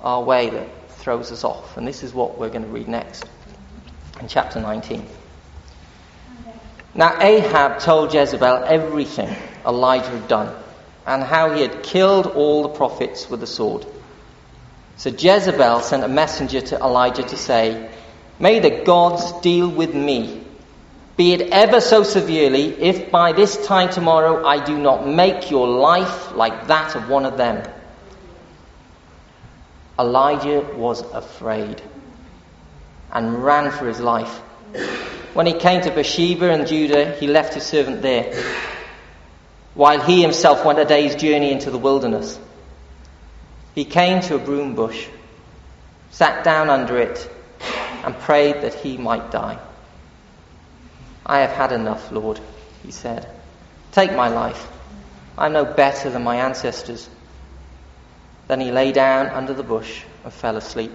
our 0.00 0.22
way 0.22 0.48
that 0.48 0.90
throws 0.92 1.30
us 1.32 1.44
off. 1.44 1.76
And 1.76 1.86
this 1.86 2.02
is 2.02 2.14
what 2.14 2.38
we're 2.38 2.48
going 2.48 2.64
to 2.64 2.70
read 2.70 2.88
next 2.88 3.26
in 4.22 4.28
chapter 4.28 4.58
19. 4.58 5.06
Now, 6.94 7.20
Ahab 7.20 7.78
told 7.78 8.12
Jezebel 8.12 8.64
everything 8.66 9.34
Elijah 9.64 10.10
had 10.10 10.28
done 10.28 10.54
and 11.06 11.22
how 11.22 11.52
he 11.52 11.62
had 11.62 11.82
killed 11.82 12.26
all 12.26 12.62
the 12.62 12.68
prophets 12.68 13.30
with 13.30 13.40
the 13.40 13.46
sword. 13.46 13.86
So 14.96 15.10
Jezebel 15.10 15.80
sent 15.80 16.04
a 16.04 16.08
messenger 16.08 16.60
to 16.60 16.76
Elijah 16.76 17.22
to 17.22 17.36
say, 17.36 17.90
May 18.38 18.58
the 18.58 18.84
gods 18.84 19.32
deal 19.40 19.68
with 19.68 19.94
me, 19.94 20.44
be 21.16 21.32
it 21.32 21.50
ever 21.52 21.80
so 21.80 22.02
severely, 22.02 22.64
if 22.80 23.10
by 23.10 23.32
this 23.32 23.66
time 23.66 23.90
tomorrow 23.90 24.44
I 24.44 24.64
do 24.64 24.78
not 24.78 25.06
make 25.06 25.50
your 25.50 25.68
life 25.68 26.34
like 26.34 26.66
that 26.68 26.96
of 26.96 27.08
one 27.08 27.26
of 27.26 27.36
them. 27.36 27.62
Elijah 29.98 30.60
was 30.76 31.02
afraid 31.12 31.82
and 33.12 33.44
ran 33.44 33.70
for 33.70 33.86
his 33.86 34.00
life. 34.00 34.40
When 35.34 35.46
he 35.46 35.54
came 35.54 35.80
to 35.82 35.90
Beersheba 35.90 36.52
in 36.52 36.66
Judah, 36.66 37.12
he 37.12 37.26
left 37.26 37.54
his 37.54 37.64
servant 37.64 38.02
there, 38.02 38.34
while 39.74 40.00
he 40.00 40.22
himself 40.22 40.64
went 40.64 40.78
a 40.78 40.84
day's 40.84 41.14
journey 41.14 41.52
into 41.52 41.70
the 41.70 41.78
wilderness. 41.78 42.38
He 43.74 43.84
came 43.84 44.20
to 44.22 44.34
a 44.34 44.38
broom 44.38 44.74
bush, 44.74 45.06
sat 46.10 46.44
down 46.44 46.68
under 46.68 46.98
it, 46.98 47.30
and 48.04 48.18
prayed 48.18 48.62
that 48.62 48.74
he 48.74 48.96
might 48.96 49.30
die. 49.30 49.58
I 51.24 51.40
have 51.40 51.52
had 51.52 51.72
enough, 51.72 52.10
Lord, 52.10 52.40
he 52.82 52.90
said. 52.90 53.28
Take 53.92 54.12
my 54.12 54.28
life. 54.28 54.68
I'm 55.38 55.52
no 55.52 55.64
better 55.64 56.10
than 56.10 56.24
my 56.24 56.36
ancestors. 56.36 57.08
Then 58.48 58.60
he 58.60 58.72
lay 58.72 58.90
down 58.90 59.28
under 59.28 59.54
the 59.54 59.62
bush 59.62 60.02
and 60.24 60.32
fell 60.32 60.56
asleep. 60.56 60.90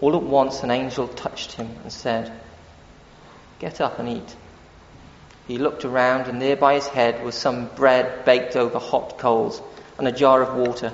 All 0.00 0.14
at 0.14 0.22
once, 0.22 0.62
an 0.62 0.70
angel 0.70 1.08
touched 1.08 1.52
him 1.52 1.70
and 1.82 1.92
said, 1.92 2.32
Get 3.58 3.80
up 3.80 3.98
and 3.98 4.08
eat. 4.08 4.36
He 5.48 5.58
looked 5.58 5.84
around, 5.84 6.28
and 6.28 6.42
there 6.42 6.56
by 6.56 6.74
his 6.74 6.86
head 6.86 7.24
was 7.24 7.34
some 7.34 7.68
bread 7.76 8.24
baked 8.24 8.56
over 8.56 8.78
hot 8.78 9.16
coals 9.18 9.62
and 9.98 10.06
a 10.06 10.12
jar 10.12 10.42
of 10.42 10.56
water. 10.56 10.92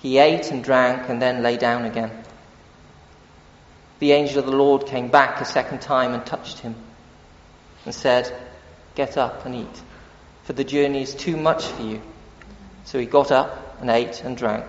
He 0.00 0.18
ate 0.18 0.50
and 0.50 0.64
drank 0.64 1.08
and 1.08 1.20
then 1.20 1.42
lay 1.42 1.56
down 1.56 1.84
again. 1.84 2.10
The 3.98 4.12
angel 4.12 4.40
of 4.40 4.46
the 4.46 4.56
Lord 4.56 4.86
came 4.86 5.08
back 5.08 5.40
a 5.40 5.44
second 5.44 5.80
time 5.80 6.14
and 6.14 6.24
touched 6.24 6.60
him 6.60 6.74
and 7.84 7.94
said, 7.94 8.32
Get 8.94 9.16
up 9.16 9.44
and 9.46 9.54
eat, 9.54 9.82
for 10.44 10.54
the 10.54 10.64
journey 10.64 11.02
is 11.02 11.14
too 11.14 11.36
much 11.36 11.64
for 11.66 11.82
you. 11.82 12.02
So 12.84 12.98
he 12.98 13.06
got 13.06 13.30
up 13.30 13.80
and 13.80 13.90
ate 13.90 14.22
and 14.24 14.36
drank. 14.36 14.66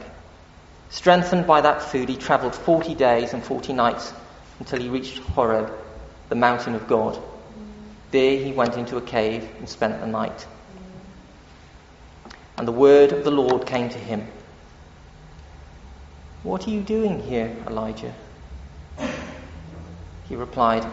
Strengthened 0.94 1.48
by 1.48 1.60
that 1.60 1.82
food, 1.82 2.08
he 2.08 2.16
travelled 2.16 2.54
forty 2.54 2.94
days 2.94 3.34
and 3.34 3.44
forty 3.44 3.74
nights 3.74 4.14
until 4.60 4.80
he 4.80 4.90
reached 4.90 5.18
Horeb, 5.18 5.74
the 6.30 6.36
mountain 6.36 6.76
of 6.76 6.88
God. 6.88 7.20
There 8.12 8.38
he 8.38 8.52
went 8.52 8.78
into 8.78 8.98
a 8.98 9.02
cave 9.02 9.50
and 9.58 9.68
spent 9.68 10.00
the 10.00 10.06
night. 10.06 10.46
And 12.60 12.68
the 12.68 12.72
word 12.72 13.12
of 13.12 13.24
the 13.24 13.32
Lord 13.32 13.66
came 13.66 13.90
to 13.90 13.98
him 13.98 14.28
What 16.44 16.68
are 16.68 16.72
you 16.72 16.82
doing 16.82 17.20
here, 17.22 17.56
Elijah? 17.66 18.14
He 20.30 20.36
replied, 20.36 20.86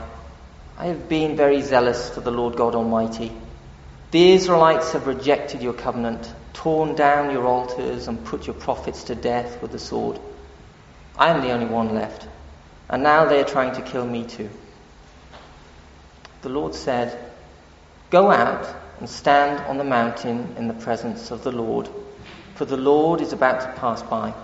I 0.79 0.87
have 0.87 1.11
been 1.11 1.37
very 1.37 1.61
zealous 1.61 2.09
for 2.09 2.23
the 2.23 2.31
Lord 2.31 2.57
God 2.57 2.75
Almighty. 2.75 3.33
The 4.11 4.33
Israelites 4.33 4.93
have 4.93 5.07
rejected 5.07 5.63
your 5.63 5.73
covenant, 5.73 6.33
torn 6.53 6.97
down 6.97 7.31
your 7.31 7.47
altars, 7.47 8.09
and 8.09 8.25
put 8.25 8.47
your 8.47 8.55
prophets 8.55 9.05
to 9.05 9.15
death 9.15 9.63
with 9.63 9.71
the 9.71 9.79
sword. 9.79 10.19
I 11.17 11.29
am 11.29 11.43
the 11.43 11.53
only 11.53 11.67
one 11.67 11.95
left, 11.95 12.27
and 12.89 13.05
now 13.05 13.27
they 13.27 13.41
are 13.41 13.45
trying 13.45 13.75
to 13.77 13.83
kill 13.83 14.05
me 14.05 14.25
too. 14.25 14.51
The 16.43 16.49
Lord 16.49 16.75
said, 16.75 17.17
Go 18.11 18.33
out 18.33 18.67
and 18.99 19.09
stand 19.09 19.61
on 19.67 19.79
the 19.79 19.85
mountain 19.85 20.57
in 20.59 20.67
the 20.67 20.75
presence 20.75 21.31
of 21.31 21.45
the 21.45 21.53
Lord, 21.53 21.89
for 22.57 22.65
the 22.65 22.77
Lord 22.77 23.21
is 23.21 23.33
about 23.33 23.61
to 23.61 23.81
pass 23.81 24.03
by. 24.03 24.35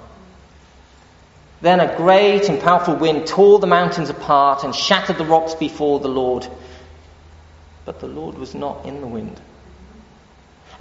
Then 1.60 1.80
a 1.80 1.96
great 1.96 2.48
and 2.48 2.60
powerful 2.60 2.94
wind 2.94 3.26
tore 3.26 3.58
the 3.58 3.66
mountains 3.66 4.10
apart 4.10 4.62
and 4.62 4.72
shattered 4.72 5.18
the 5.18 5.24
rocks 5.24 5.56
before 5.56 5.98
the 5.98 6.08
Lord. 6.08 6.46
But 7.84 7.98
the 7.98 8.06
Lord 8.06 8.38
was 8.38 8.54
not 8.54 8.84
in 8.84 9.00
the 9.00 9.06
wind. 9.08 9.40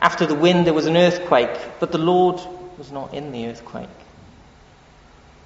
After 0.05 0.27
the 0.27 0.35
wind, 0.35 0.67
there 0.67 0.73
was 0.75 0.85
an 0.85 0.97
earthquake, 0.97 1.59
but 1.79 1.91
the 1.91 1.97
Lord 1.97 2.39
was 2.77 2.91
not 2.91 3.15
in 3.15 3.31
the 3.31 3.47
earthquake. 3.47 3.89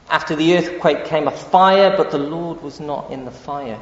After 0.10 0.36
the 0.36 0.58
earthquake 0.58 1.06
came 1.06 1.30
a 1.30 1.32
fire, 1.32 1.96
but 1.96 2.12
the 2.12 2.18
Lord 2.18 2.62
was 2.62 2.82
not 2.82 3.10
in 3.10 3.24
the 3.24 3.32
fire. 3.32 3.80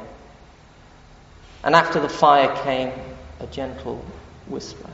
And 1.64 1.74
after 1.74 1.98
the 1.98 2.08
fire 2.08 2.54
came 2.62 2.92
a 3.40 3.46
gentle 3.48 4.04
whisper. 4.46 4.88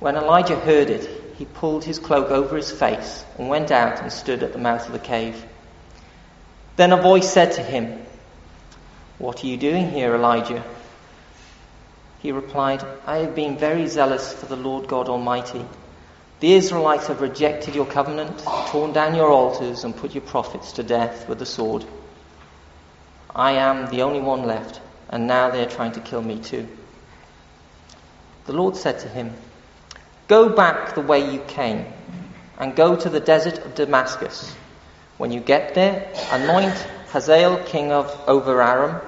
When 0.00 0.16
Elijah 0.16 0.58
heard 0.58 0.88
it, 0.88 1.34
he 1.36 1.44
pulled 1.44 1.84
his 1.84 1.98
cloak 1.98 2.30
over 2.30 2.56
his 2.56 2.72
face 2.72 3.26
and 3.36 3.50
went 3.50 3.70
out 3.70 4.00
and 4.00 4.10
stood 4.10 4.42
at 4.42 4.54
the 4.54 4.58
mouth 4.58 4.86
of 4.86 4.94
the 4.94 4.98
cave. 4.98 5.44
Then 6.76 6.94
a 6.94 6.96
voice 6.96 7.30
said 7.30 7.52
to 7.52 7.62
him, 7.62 8.06
What 9.18 9.44
are 9.44 9.46
you 9.46 9.58
doing 9.58 9.90
here, 9.90 10.14
Elijah? 10.14 10.64
He 12.26 12.32
replied, 12.32 12.82
I 13.06 13.18
have 13.18 13.36
been 13.36 13.56
very 13.56 13.86
zealous 13.86 14.32
for 14.32 14.46
the 14.46 14.56
Lord 14.56 14.88
God 14.88 15.08
Almighty. 15.08 15.64
The 16.40 16.54
Israelites 16.54 17.06
have 17.06 17.20
rejected 17.20 17.76
your 17.76 17.86
covenant, 17.86 18.42
torn 18.66 18.92
down 18.92 19.14
your 19.14 19.30
altars, 19.30 19.84
and 19.84 19.96
put 19.96 20.12
your 20.12 20.24
prophets 20.24 20.72
to 20.72 20.82
death 20.82 21.28
with 21.28 21.38
the 21.38 21.46
sword. 21.46 21.84
I 23.32 23.52
am 23.52 23.88
the 23.90 24.02
only 24.02 24.18
one 24.18 24.42
left, 24.42 24.80
and 25.08 25.28
now 25.28 25.50
they 25.50 25.62
are 25.62 25.70
trying 25.70 25.92
to 25.92 26.00
kill 26.00 26.20
me 26.20 26.40
too. 26.40 26.66
The 28.46 28.54
Lord 28.54 28.74
said 28.74 28.98
to 28.98 29.08
him, 29.08 29.32
Go 30.26 30.48
back 30.48 30.96
the 30.96 31.02
way 31.02 31.32
you 31.32 31.38
came, 31.46 31.86
and 32.58 32.74
go 32.74 32.96
to 32.96 33.08
the 33.08 33.20
desert 33.20 33.58
of 33.58 33.76
Damascus. 33.76 34.52
When 35.16 35.30
you 35.30 35.38
get 35.38 35.74
there, 35.76 36.10
anoint 36.32 36.74
Hazael 37.12 37.62
king 37.66 37.92
of 37.92 38.20
over 38.26 38.60
Aram. 38.60 39.00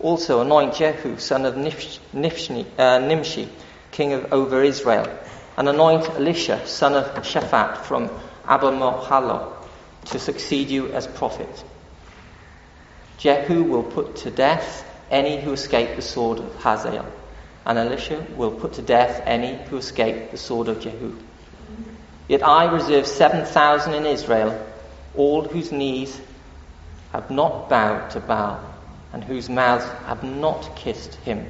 Also 0.00 0.40
anoint 0.40 0.74
Jehu 0.74 1.18
son 1.18 1.46
of 1.46 1.54
Nishni, 1.54 2.66
uh, 2.78 2.98
Nimshi 2.98 3.48
king 3.90 4.12
of 4.12 4.32
over 4.32 4.62
Israel. 4.62 5.08
And 5.56 5.68
anoint 5.68 6.08
Elisha 6.10 6.66
son 6.66 6.94
of 6.94 7.06
Shaphat 7.24 7.78
from 7.78 8.10
Abel 8.48 9.56
to 10.06 10.18
succeed 10.18 10.68
you 10.68 10.92
as 10.92 11.06
prophet. 11.06 11.64
Jehu 13.18 13.64
will 13.64 13.82
put 13.82 14.16
to 14.16 14.30
death 14.30 14.84
any 15.10 15.40
who 15.40 15.52
escape 15.52 15.96
the 15.96 16.02
sword 16.02 16.38
of 16.38 16.54
Hazael 16.56 17.06
and 17.66 17.78
Elisha 17.78 18.24
will 18.36 18.52
put 18.52 18.74
to 18.74 18.82
death 18.82 19.20
any 19.26 19.56
who 19.64 19.76
escape 19.78 20.30
the 20.30 20.36
sword 20.36 20.68
of 20.68 20.80
Jehu. 20.80 21.16
Yet 22.28 22.46
I 22.46 22.72
reserve 22.72 23.08
7,000 23.08 23.92
in 23.92 24.06
Israel, 24.06 24.64
all 25.16 25.42
whose 25.42 25.72
knees 25.72 26.18
have 27.12 27.28
not 27.28 27.68
bowed 27.68 28.10
to 28.10 28.20
Baal, 28.20 28.60
and 29.12 29.22
whose 29.24 29.48
mouths 29.48 29.84
have 30.06 30.22
not 30.22 30.76
kissed 30.76 31.14
him. 31.16 31.46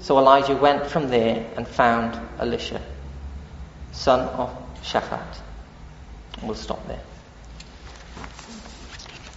So 0.00 0.18
Elijah 0.18 0.56
went 0.56 0.86
from 0.86 1.08
there 1.08 1.46
and 1.56 1.66
found 1.66 2.18
Elisha, 2.38 2.82
son 3.92 4.20
of 4.20 4.50
Shaphat. 4.82 5.40
We'll 6.42 6.54
stop 6.54 6.86
there. 6.86 7.00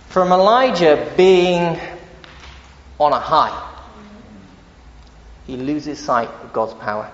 from 0.10 0.32
Elijah 0.32 1.14
being 1.16 1.80
on 3.00 3.14
a 3.14 3.20
high, 3.20 3.72
he 5.46 5.56
loses 5.56 6.00
sight 6.00 6.30
of 6.44 6.52
God's 6.52 6.74
power. 6.74 7.12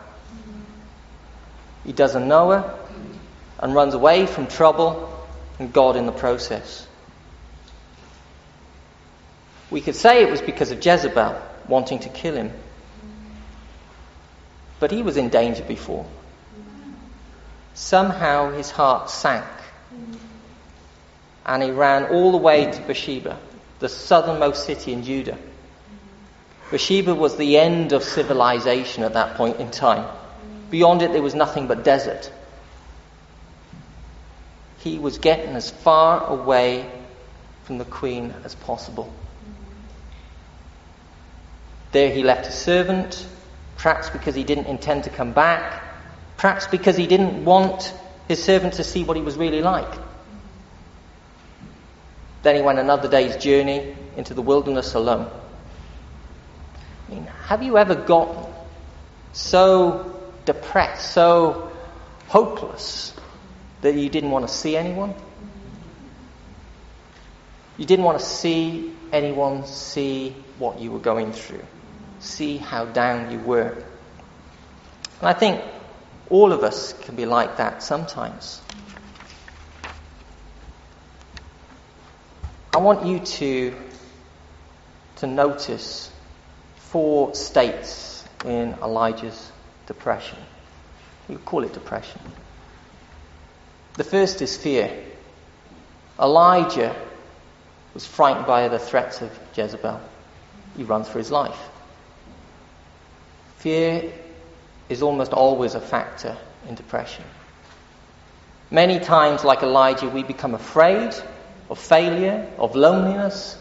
He 1.84 1.91
doesn't 1.91 2.27
know 2.27 2.51
her 2.51 2.79
and 3.60 3.75
runs 3.75 3.93
away 3.93 4.25
from 4.25 4.47
trouble 4.47 5.10
and 5.60 5.71
God 5.73 5.95
in 5.95 6.06
the 6.06 6.12
process. 6.12 6.88
We 9.74 9.82
could 9.82 9.96
say 9.96 10.22
it 10.22 10.30
was 10.30 10.40
because 10.40 10.70
of 10.70 10.86
Jezebel 10.86 11.36
wanting 11.68 11.98
to 12.02 12.10
kill 12.10 12.36
him. 12.36 12.52
But 14.80 14.92
he 14.92 15.02
was 15.02 15.18
in 15.18 15.30
danger 15.30 15.64
before. 15.64 16.06
Somehow 17.74 18.52
his 18.52 18.70
heart 18.70 19.10
sank. 19.10 19.44
And 21.44 21.64
he 21.64 21.72
ran 21.72 22.06
all 22.06 22.32
the 22.32 22.38
way 22.38 22.72
to 22.72 22.82
Beersheba, 22.84 23.40
the 23.80 23.90
southernmost 23.90 24.64
city 24.64 24.94
in 24.94 25.04
Judah. 25.04 25.40
Beersheba 26.70 27.16
was 27.16 27.36
the 27.38 27.58
end 27.58 27.94
of 27.94 28.04
civilization 28.04 29.04
at 29.04 29.14
that 29.14 29.38
point 29.38 29.60
in 29.60 29.72
time. 29.72 30.08
Beyond 30.70 31.02
it, 31.02 31.14
there 31.14 31.24
was 31.24 31.34
nothing 31.34 31.66
but 31.66 31.84
desert. 31.84 32.32
He 34.82 35.00
was 35.00 35.18
getting 35.18 35.56
as 35.56 35.72
far 35.72 36.24
away 36.28 36.88
from 37.64 37.80
the 37.80 37.86
queen 37.86 38.36
as 38.44 38.54
possible. 38.54 39.12
There 41.93 42.10
he 42.10 42.23
left 42.23 42.47
a 42.47 42.51
servant, 42.51 43.23
perhaps 43.77 44.10
because 44.10 44.34
he 44.34 44.43
didn't 44.43 44.65
intend 44.65 45.03
to 45.03 45.12
come 45.12 45.32
back, 45.32 45.84
perhaps 46.38 46.65
because 46.65 46.97
he 46.97 47.06
didn't 47.06 47.45
want 47.45 47.93
his 48.27 48.43
servant 48.43 48.73
to 48.73 48.84
see 48.84 49.03
what 49.03 49.15
he 49.15 49.21
was 49.21 49.38
really 49.38 49.62
like. 49.62 49.93
Then 52.41 52.56
he 52.56 52.62
went 52.63 52.79
another 52.79 53.08
day's 53.08 53.38
journey 53.38 53.95
into 54.17 54.34
the 54.34 54.41
wilderness 54.41 54.95
alone. 54.95 55.29
I 57.08 57.13
mean, 57.13 57.25
have 57.45 57.62
you 57.62 57.77
ever 57.77 57.93
gotten 57.93 58.43
so 59.34 60.19
depressed, 60.45 61.13
so 61.13 61.71
hopeless, 62.27 63.13
that 63.82 63.93
you 63.93 64.10
didn't 64.10 64.32
want 64.32 64.47
to 64.47 64.53
see 64.53 64.75
anyone? 64.75 65.13
You 67.77 67.86
didn't 67.86 68.03
want 68.03 68.17
to 68.17 68.25
see 68.25 68.95
anyone 69.12 69.67
see 69.67 70.36
what 70.58 70.79
you 70.79 70.91
were 70.91 70.99
going 70.99 71.34
through 71.34 71.62
see 72.24 72.58
how 72.58 72.86
down 72.86 73.32
you 73.32 73.40
were. 73.40 73.78
And 75.20 75.30
I 75.30 75.34
think 75.34 75.62
all 76.30 76.52
of 76.52 76.64
us 76.64 76.94
can 76.94 77.16
be 77.16 77.26
like 77.26 77.58
that 77.58 77.84
sometimes. 77.84 78.62
I 82.74 82.78
want 82.80 83.06
you 83.06 83.20
to, 83.20 83.76
to 85.18 85.28
notice 85.28 86.12
four 86.76 87.36
states 87.36 88.24
in 88.46 88.74
Elijah's 88.82 89.52
depression. 89.86 90.40
You 91.30 91.38
call 91.38 91.64
it 91.64 91.74
depression. 91.74 92.20
The 93.96 94.04
first 94.04 94.42
is 94.42 94.58
fear. 94.58 94.92
Elijah 96.20 96.96
was 97.94 98.08
frightened 98.08 98.48
by 98.48 98.68
the 98.70 98.80
threats 98.80 99.22
of 99.22 99.32
Jezebel. 99.56 100.02
He 100.76 100.84
runs 100.84 101.08
for 101.08 101.20
his 101.20 101.30
life. 101.30 101.70
Fear 103.63 104.12
is 104.89 105.02
almost 105.02 105.32
always 105.32 105.73
a 105.73 105.80
factor 105.80 106.36
in 106.67 106.76
depression. 106.76 107.23
Many 108.69 108.99
times, 108.99 109.45
like 109.45 109.63
Elijah, 109.63 110.10
we 110.10 110.21
become 110.21 110.54
afraid 110.54 111.15
of 111.69 111.80
failure, 111.80 112.45
of 112.58 112.76
loneliness, 112.76 113.58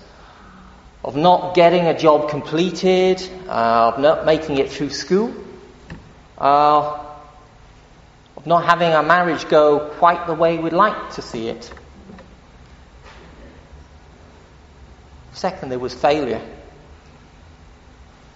of 1.05 1.15
not 1.15 1.55
getting 1.55 1.87
a 1.87 1.97
job 1.97 2.31
completed, 2.31 3.23
uh, 3.47 3.93
of 3.95 4.01
not 4.01 4.27
making 4.27 4.59
it 4.59 4.73
through 4.73 4.91
school, 4.91 5.33
uh, 6.37 6.99
of 8.37 8.45
not 8.45 8.65
having 8.65 8.91
our 8.91 9.05
marriage 9.05 9.49
go 9.49 9.89
quite 9.99 10.27
the 10.27 10.35
way 10.35 10.59
we'd 10.59 10.73
like 10.73 11.13
to 11.13 11.23
see 11.23 11.47
it. 11.47 11.73
Second, 15.33 15.69
there 15.69 15.79
was 15.79 15.95
failure. 15.95 16.43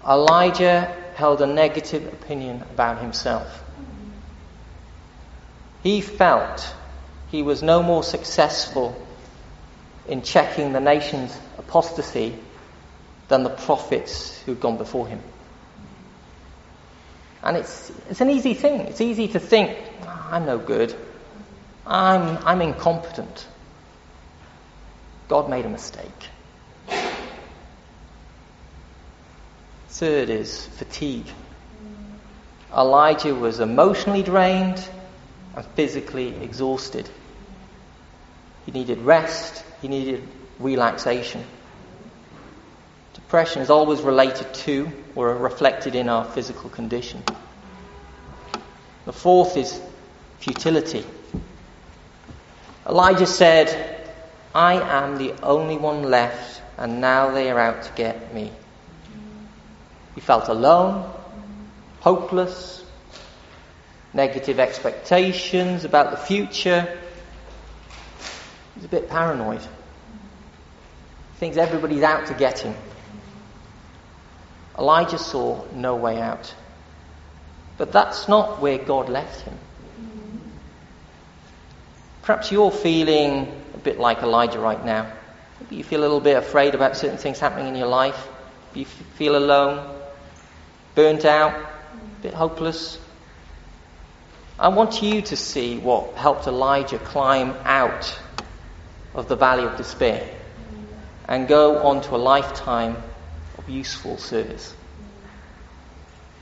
Elijah 0.08 1.02
held 1.16 1.40
a 1.40 1.46
negative 1.46 2.06
opinion 2.12 2.62
about 2.70 3.00
himself. 3.00 3.64
He 5.82 6.02
felt 6.02 6.74
he 7.30 7.42
was 7.42 7.62
no 7.62 7.82
more 7.82 8.02
successful 8.02 8.94
in 10.06 10.20
checking 10.20 10.74
the 10.74 10.80
nation's 10.80 11.34
apostasy 11.56 12.36
than 13.28 13.44
the 13.44 13.50
prophets 13.50 14.38
who'd 14.42 14.60
gone 14.60 14.76
before 14.76 15.08
him. 15.08 15.22
And 17.42 17.56
it's, 17.56 17.90
it's 18.10 18.20
an 18.20 18.28
easy 18.28 18.52
thing. 18.52 18.82
It's 18.82 19.00
easy 19.00 19.28
to 19.28 19.40
think, 19.40 19.74
I'm 20.06 20.44
no 20.44 20.58
good. 20.58 20.94
I'm, 21.86 22.36
I'm 22.44 22.60
incompetent. 22.60 23.46
God 25.28 25.48
made 25.48 25.64
a 25.64 25.70
mistake. 25.70 26.28
Third 29.96 30.28
is 30.28 30.66
fatigue. 30.66 31.24
Elijah 32.70 33.34
was 33.34 33.60
emotionally 33.60 34.22
drained 34.22 34.86
and 35.54 35.64
physically 35.68 36.36
exhausted. 36.42 37.08
He 38.66 38.72
needed 38.72 38.98
rest, 38.98 39.64
he 39.80 39.88
needed 39.88 40.22
relaxation. 40.58 41.42
Depression 43.14 43.62
is 43.62 43.70
always 43.70 44.02
related 44.02 44.52
to 44.66 44.92
or 45.14 45.34
reflected 45.34 45.94
in 45.94 46.10
our 46.10 46.26
physical 46.26 46.68
condition. 46.68 47.22
The 49.06 49.14
fourth 49.14 49.56
is 49.56 49.80
futility. 50.40 51.06
Elijah 52.86 53.26
said, 53.26 54.12
I 54.54 54.74
am 54.74 55.16
the 55.16 55.32
only 55.42 55.78
one 55.78 56.02
left, 56.02 56.60
and 56.76 57.00
now 57.00 57.30
they 57.30 57.50
are 57.50 57.58
out 57.58 57.84
to 57.84 57.92
get 57.92 58.34
me. 58.34 58.52
He 60.16 60.22
felt 60.22 60.48
alone, 60.48 61.08
hopeless, 62.00 62.82
negative 64.14 64.58
expectations 64.58 65.84
about 65.84 66.10
the 66.10 66.16
future. 66.16 66.98
He's 68.74 68.86
a 68.86 68.88
bit 68.88 69.10
paranoid. 69.10 69.60
He 69.60 69.68
thinks 71.38 71.58
everybody's 71.58 72.02
out 72.02 72.26
to 72.28 72.34
get 72.34 72.60
him. 72.60 72.74
Elijah 74.78 75.18
saw 75.18 75.62
no 75.74 75.96
way 75.96 76.18
out. 76.18 76.52
But 77.76 77.92
that's 77.92 78.26
not 78.26 78.62
where 78.62 78.78
God 78.78 79.10
left 79.10 79.42
him. 79.42 79.58
Perhaps 82.22 82.50
you're 82.50 82.70
feeling 82.70 83.52
a 83.74 83.78
bit 83.78 84.00
like 84.00 84.22
Elijah 84.22 84.60
right 84.60 84.82
now. 84.82 85.12
Maybe 85.60 85.76
you 85.76 85.84
feel 85.84 86.00
a 86.00 86.02
little 86.02 86.20
bit 86.20 86.38
afraid 86.38 86.74
about 86.74 86.96
certain 86.96 87.18
things 87.18 87.38
happening 87.38 87.68
in 87.68 87.76
your 87.76 87.86
life. 87.86 88.28
You 88.72 88.86
feel 88.86 89.36
alone 89.36 89.95
burnt 90.96 91.24
out, 91.26 91.54
a 91.54 92.22
bit 92.22 92.34
hopeless. 92.34 92.98
I 94.58 94.68
want 94.68 95.02
you 95.02 95.20
to 95.22 95.36
see 95.36 95.76
what 95.76 96.14
helped 96.14 96.46
Elijah 96.46 96.98
climb 96.98 97.54
out 97.64 98.18
of 99.14 99.28
the 99.28 99.36
valley 99.36 99.64
of 99.64 99.76
despair 99.76 100.28
and 101.28 101.46
go 101.46 101.82
on 101.82 102.00
to 102.00 102.16
a 102.16 102.16
lifetime 102.16 102.96
of 103.58 103.68
useful 103.68 104.16
service. 104.16 104.74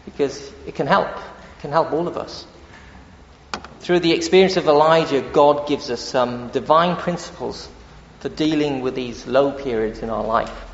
Because 0.05 0.53
it 0.67 0.77
can 0.77 0.87
help. 0.87 1.09
It 1.09 1.61
can 1.61 1.73
help 1.73 1.93
all 1.93 2.07
of 2.07 2.17
us. 2.17 2.47
Through 3.81 4.01
the 4.01 4.13
experience 4.13 4.57
of 4.57 4.69
Elijah, 4.69 5.21
God 5.21 5.67
gives 5.67 5.91
us 5.91 6.01
some 6.01 6.49
divine 6.51 6.97
principles 6.97 7.69
for 8.21 8.29
dealing 8.29 8.83
with 8.83 8.95
these 8.95 9.27
low 9.27 9.51
periods 9.51 9.99
in 9.99 10.11
our 10.11 10.25
life. 10.25 10.74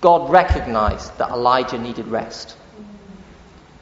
God 0.00 0.30
recognized 0.30 1.16
that 1.18 1.30
Elijah 1.30 1.78
needed 1.78 2.08
rest. 2.08 2.56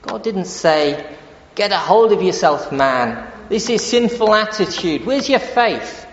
God 0.03 0.23
didn't 0.23 0.47
say, 0.47 1.17
Get 1.55 1.71
a 1.71 1.79
hold 1.79 2.13
of 2.13 2.23
yourself, 2.23 2.73
man. 2.73 3.31
This 3.49 3.71
is 3.71 3.85
sinful 3.85 4.35
attitude. 4.35 5.07
Where's 5.07 5.29
your 5.29 5.39
faith? 5.39 6.07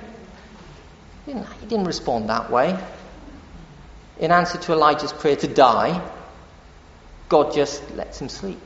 He 1.25 1.33
didn't, 1.33 1.47
he 1.59 1.65
didn't 1.65 1.85
respond 1.85 2.29
that 2.29 2.51
way. 2.51 2.77
In 4.19 4.31
answer 4.31 4.59
to 4.59 4.73
Elijah's 4.73 5.13
prayer 5.13 5.35
to 5.37 5.47
die, 5.47 5.99
God 7.27 7.53
just 7.53 7.89
lets 7.95 8.21
him 8.21 8.29
sleep. 8.29 8.59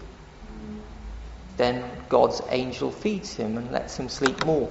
Then 1.56 1.84
God's 2.10 2.42
angel 2.50 2.92
feeds 2.92 3.34
him 3.34 3.58
and 3.58 3.72
lets 3.72 3.98
him 3.98 4.10
sleep 4.10 4.46
more. 4.46 4.70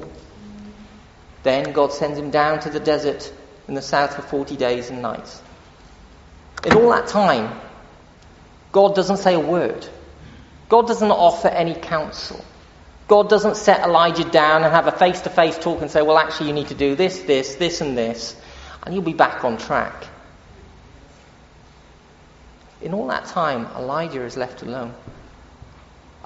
Then 1.42 1.72
God 1.72 1.92
sends 1.92 2.18
him 2.18 2.30
down 2.30 2.60
to 2.60 2.70
the 2.70 2.80
desert 2.80 3.32
in 3.68 3.74
the 3.74 3.82
south 3.82 4.16
for 4.16 4.22
40 4.22 4.56
days 4.56 4.90
and 4.90 5.00
nights. 5.00 5.40
In 6.64 6.74
all 6.74 6.90
that 6.90 7.08
time, 7.08 7.60
God 8.72 8.94
doesn't 8.94 9.18
say 9.18 9.34
a 9.34 9.40
word. 9.40 9.86
God 10.68 10.86
doesn't 10.86 11.10
offer 11.10 11.48
any 11.48 11.74
counsel. 11.74 12.42
God 13.06 13.28
doesn't 13.28 13.56
set 13.56 13.80
Elijah 13.86 14.24
down 14.24 14.64
and 14.64 14.72
have 14.72 14.86
a 14.86 14.92
face 14.92 15.20
to 15.22 15.30
face 15.30 15.58
talk 15.58 15.82
and 15.82 15.90
say, 15.90 16.00
well, 16.00 16.16
actually, 16.16 16.48
you 16.48 16.54
need 16.54 16.68
to 16.68 16.74
do 16.74 16.94
this, 16.94 17.20
this, 17.20 17.56
this, 17.56 17.80
and 17.82 17.98
this, 17.98 18.34
and 18.82 18.94
you'll 18.94 19.04
be 19.04 19.12
back 19.12 19.44
on 19.44 19.58
track. 19.58 20.06
In 22.80 22.94
all 22.94 23.06
that 23.08 23.26
time, 23.26 23.66
Elijah 23.76 24.24
is 24.24 24.36
left 24.36 24.62
alone. 24.62 24.94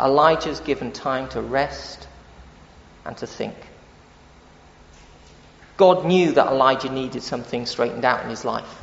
Elijah 0.00 0.50
is 0.50 0.60
given 0.60 0.92
time 0.92 1.28
to 1.30 1.42
rest 1.42 2.06
and 3.04 3.16
to 3.16 3.26
think. 3.26 3.56
God 5.76 6.04
knew 6.04 6.32
that 6.32 6.46
Elijah 6.46 6.90
needed 6.90 7.22
something 7.22 7.66
straightened 7.66 8.04
out 8.04 8.22
in 8.22 8.30
his 8.30 8.44
life. 8.44 8.82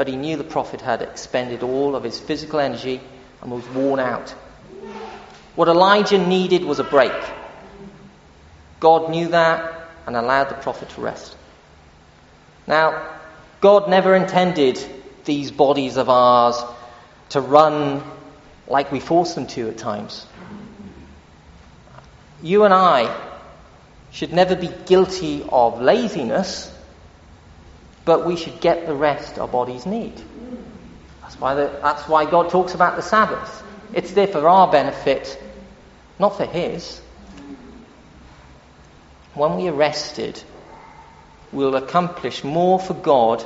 But 0.00 0.08
he 0.08 0.16
knew 0.16 0.38
the 0.38 0.44
prophet 0.44 0.80
had 0.80 1.02
expended 1.02 1.62
all 1.62 1.94
of 1.94 2.04
his 2.04 2.18
physical 2.18 2.58
energy 2.58 3.02
and 3.42 3.50
was 3.52 3.68
worn 3.68 4.00
out. 4.00 4.30
What 5.56 5.68
Elijah 5.68 6.16
needed 6.16 6.64
was 6.64 6.78
a 6.78 6.84
break. 6.84 7.12
God 8.80 9.10
knew 9.10 9.28
that 9.28 9.90
and 10.06 10.16
allowed 10.16 10.48
the 10.48 10.54
prophet 10.54 10.88
to 10.88 11.02
rest. 11.02 11.36
Now, 12.66 13.18
God 13.60 13.90
never 13.90 14.14
intended 14.14 14.82
these 15.26 15.50
bodies 15.50 15.98
of 15.98 16.08
ours 16.08 16.56
to 17.28 17.42
run 17.42 18.02
like 18.66 18.90
we 18.90 19.00
force 19.00 19.34
them 19.34 19.48
to 19.48 19.68
at 19.68 19.76
times. 19.76 20.26
You 22.40 22.64
and 22.64 22.72
I 22.72 23.14
should 24.12 24.32
never 24.32 24.56
be 24.56 24.70
guilty 24.86 25.44
of 25.46 25.82
laziness, 25.82 26.74
but 28.04 28.26
we 28.26 28.36
should 28.36 28.60
get 28.60 28.86
the 28.86 28.94
rest 28.94 29.38
our 29.38 29.48
bodies 29.48 29.86
need. 29.86 30.20
That's 31.22 31.38
why, 31.38 31.54
the, 31.54 31.78
that's 31.82 32.08
why 32.08 32.28
God 32.28 32.50
talks 32.50 32.74
about 32.74 32.96
the 32.96 33.02
Sabbath. 33.02 33.62
It's 33.92 34.12
there 34.12 34.26
for 34.26 34.48
our 34.48 34.70
benefit, 34.70 35.40
not 36.18 36.36
for 36.36 36.46
His. 36.46 37.00
When 39.34 39.56
we 39.56 39.68
are 39.68 39.72
rested, 39.72 40.42
we'll 41.52 41.76
accomplish 41.76 42.42
more 42.42 42.78
for 42.78 42.94
God 42.94 43.44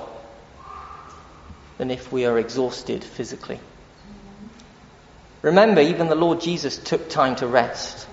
than 1.79 1.91
if 1.91 2.13
we 2.13 2.25
are 2.25 2.39
exhausted 2.39 3.05
physically. 3.05 3.61
Remember, 5.43 5.83
even 5.83 6.09
the 6.09 6.15
Lord 6.15 6.41
Jesus 6.41 6.79
took 6.79 7.11
time 7.11 7.37
to 7.37 7.47
rest. 7.47 8.09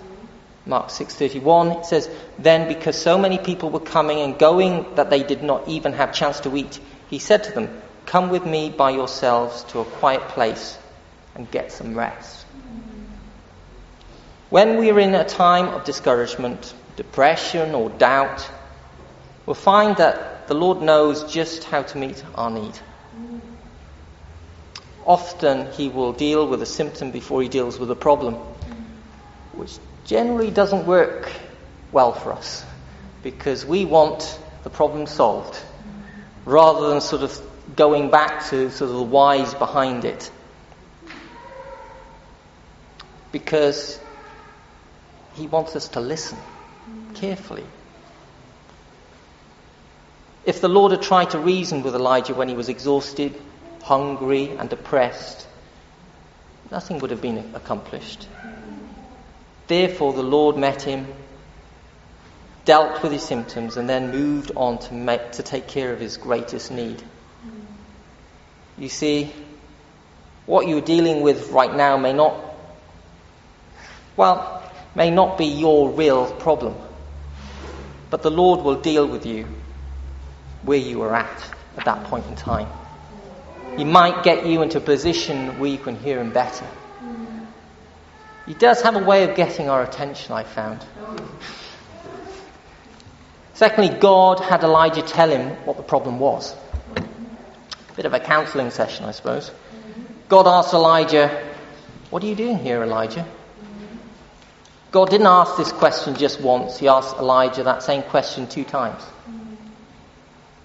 Mark 0.65 0.87
6:31 0.87 1.79
it 1.79 1.85
says 1.85 2.09
then 2.37 2.67
because 2.67 2.95
so 2.95 3.17
many 3.17 3.37
people 3.37 3.69
were 3.69 3.79
coming 3.79 4.19
and 4.19 4.37
going 4.37 4.95
that 4.95 5.09
they 5.09 5.23
did 5.23 5.43
not 5.43 5.67
even 5.67 5.93
have 5.93 6.13
chance 6.13 6.39
to 6.41 6.55
eat 6.55 6.79
he 7.09 7.19
said 7.19 7.43
to 7.43 7.51
them 7.51 7.81
come 8.05 8.29
with 8.29 8.45
me 8.45 8.69
by 8.69 8.91
yourselves 8.91 9.63
to 9.63 9.79
a 9.79 9.85
quiet 9.85 10.27
place 10.29 10.77
and 11.35 11.49
get 11.51 11.71
some 11.71 11.97
rest 11.97 12.45
when 14.49 14.77
we 14.77 14.91
are 14.91 14.99
in 14.99 15.15
a 15.15 15.23
time 15.23 15.67
of 15.69 15.83
discouragement 15.83 16.73
depression 16.95 17.73
or 17.73 17.89
doubt 17.89 18.49
we'll 19.45 19.55
find 19.55 19.97
that 19.97 20.31
the 20.47 20.53
Lord 20.53 20.81
knows 20.81 21.31
just 21.31 21.63
how 21.63 21.83
to 21.83 21.97
meet 21.97 22.21
our 22.35 22.49
need. 22.49 22.77
Often 25.05 25.71
he 25.71 25.87
will 25.87 26.13
deal 26.13 26.45
with 26.47 26.61
a 26.61 26.65
symptom 26.65 27.11
before 27.11 27.41
he 27.41 27.47
deals 27.47 27.79
with 27.79 27.89
a 27.89 27.95
problem, 27.95 28.35
which 29.53 29.79
generally 30.05 30.51
doesn't 30.51 30.85
work 30.85 31.31
well 31.91 32.13
for 32.13 32.33
us 32.33 32.65
because 33.23 33.65
we 33.65 33.85
want 33.85 34.39
the 34.63 34.69
problem 34.69 35.05
solved 35.05 35.57
rather 36.45 36.89
than 36.89 37.01
sort 37.01 37.23
of 37.23 37.39
going 37.75 38.09
back 38.09 38.49
to 38.49 38.71
sort 38.71 38.89
of 38.89 38.97
the 38.97 39.03
whys 39.03 39.53
behind 39.53 40.05
it. 40.05 40.31
Because 43.31 43.99
he 45.33 45.47
wants 45.47 45.75
us 45.75 45.89
to 45.89 46.01
listen 46.01 46.37
carefully. 47.15 47.65
If 50.43 50.59
the 50.59 50.67
Lord 50.67 50.91
had 50.91 51.01
tried 51.01 51.29
to 51.31 51.39
reason 51.39 51.83
with 51.83 51.95
Elijah 51.95 52.33
when 52.33 52.49
he 52.49 52.55
was 52.55 52.67
exhausted, 52.67 53.39
hungry 53.83 54.49
and 54.57 54.69
depressed, 54.69 55.47
nothing 56.71 56.99
would 56.99 57.11
have 57.11 57.21
been 57.21 57.51
accomplished. 57.53 58.27
Therefore, 59.71 60.11
the 60.11 60.21
Lord 60.21 60.57
met 60.57 60.81
him, 60.81 61.07
dealt 62.65 63.01
with 63.01 63.13
his 63.13 63.23
symptoms, 63.23 63.77
and 63.77 63.87
then 63.87 64.11
moved 64.11 64.51
on 64.57 64.79
to, 64.79 64.93
make, 64.93 65.31
to 65.31 65.43
take 65.43 65.69
care 65.69 65.93
of 65.93 65.99
his 66.01 66.17
greatest 66.17 66.71
need. 66.71 67.01
You 68.77 68.89
see, 68.89 69.31
what 70.45 70.67
you're 70.67 70.81
dealing 70.81 71.21
with 71.21 71.51
right 71.51 71.73
now 71.73 71.95
may 71.95 72.11
not, 72.11 72.35
well, 74.17 74.69
may 74.93 75.09
not 75.09 75.37
be 75.37 75.45
your 75.45 75.91
real 75.91 76.29
problem. 76.29 76.75
But 78.09 78.23
the 78.23 78.31
Lord 78.31 78.65
will 78.65 78.81
deal 78.81 79.07
with 79.07 79.25
you 79.25 79.47
where 80.63 80.79
you 80.79 81.01
are 81.03 81.15
at 81.15 81.53
at 81.77 81.85
that 81.85 82.03
point 82.07 82.25
in 82.25 82.35
time. 82.35 82.67
He 83.77 83.85
might 83.85 84.25
get 84.25 84.45
you 84.45 84.63
into 84.63 84.79
a 84.79 84.81
position 84.81 85.59
where 85.59 85.69
you 85.69 85.77
can 85.77 85.95
hear 85.95 86.19
him 86.19 86.33
better. 86.33 86.67
He 88.45 88.53
does 88.53 88.81
have 88.81 88.95
a 88.95 89.03
way 89.03 89.23
of 89.29 89.35
getting 89.35 89.69
our 89.69 89.83
attention, 89.83 90.33
I 90.33 90.43
found. 90.43 90.83
Secondly, 93.53 93.95
God 93.99 94.39
had 94.39 94.63
Elijah 94.63 95.03
tell 95.03 95.29
him 95.29 95.49
what 95.65 95.77
the 95.77 95.83
problem 95.83 96.19
was. 96.19 96.55
Bit 97.95 98.05
of 98.05 98.13
a 98.13 98.19
counseling 98.19 98.71
session, 98.71 99.05
I 99.05 99.11
suppose. 99.11 99.51
God 100.29 100.47
asked 100.47 100.73
Elijah, 100.73 101.27
What 102.09 102.23
are 102.23 102.27
you 102.27 102.35
doing 102.35 102.57
here, 102.57 102.81
Elijah? 102.81 103.27
God 104.91 105.09
didn't 105.09 105.27
ask 105.27 105.55
this 105.55 105.71
question 105.71 106.15
just 106.15 106.41
once, 106.41 106.79
he 106.79 106.87
asked 106.87 107.17
Elijah 107.17 107.63
that 107.63 107.83
same 107.83 108.01
question 108.03 108.47
two 108.47 108.63
times. 108.63 109.01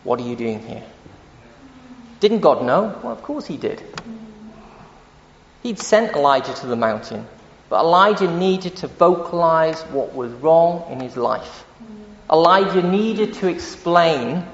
What 0.03 0.21
are 0.21 0.25
you 0.25 0.35
doing 0.35 0.61
here? 0.67 0.83
Didn't 2.21 2.41
God 2.41 2.65
know? 2.65 2.99
Well, 3.03 3.13
of 3.13 3.23
course 3.23 3.47
he 3.47 3.57
did. 3.57 3.83
He'd 5.63 5.79
sent 5.79 6.17
Elijah 6.17 6.55
to 6.55 6.67
the 6.67 6.77
mountain, 6.77 7.27
but 7.69 7.81
Elijah 7.81 8.31
needed 8.31 8.77
to 8.77 8.87
vocalize 8.87 9.81
what 9.85 10.15
was 10.15 10.31
wrong 10.33 10.91
in 10.91 11.01
his 11.01 11.17
life. 11.17 11.65
Elijah 12.31 12.83
needed 12.83 13.35
to 13.35 13.49
explain 13.49 14.45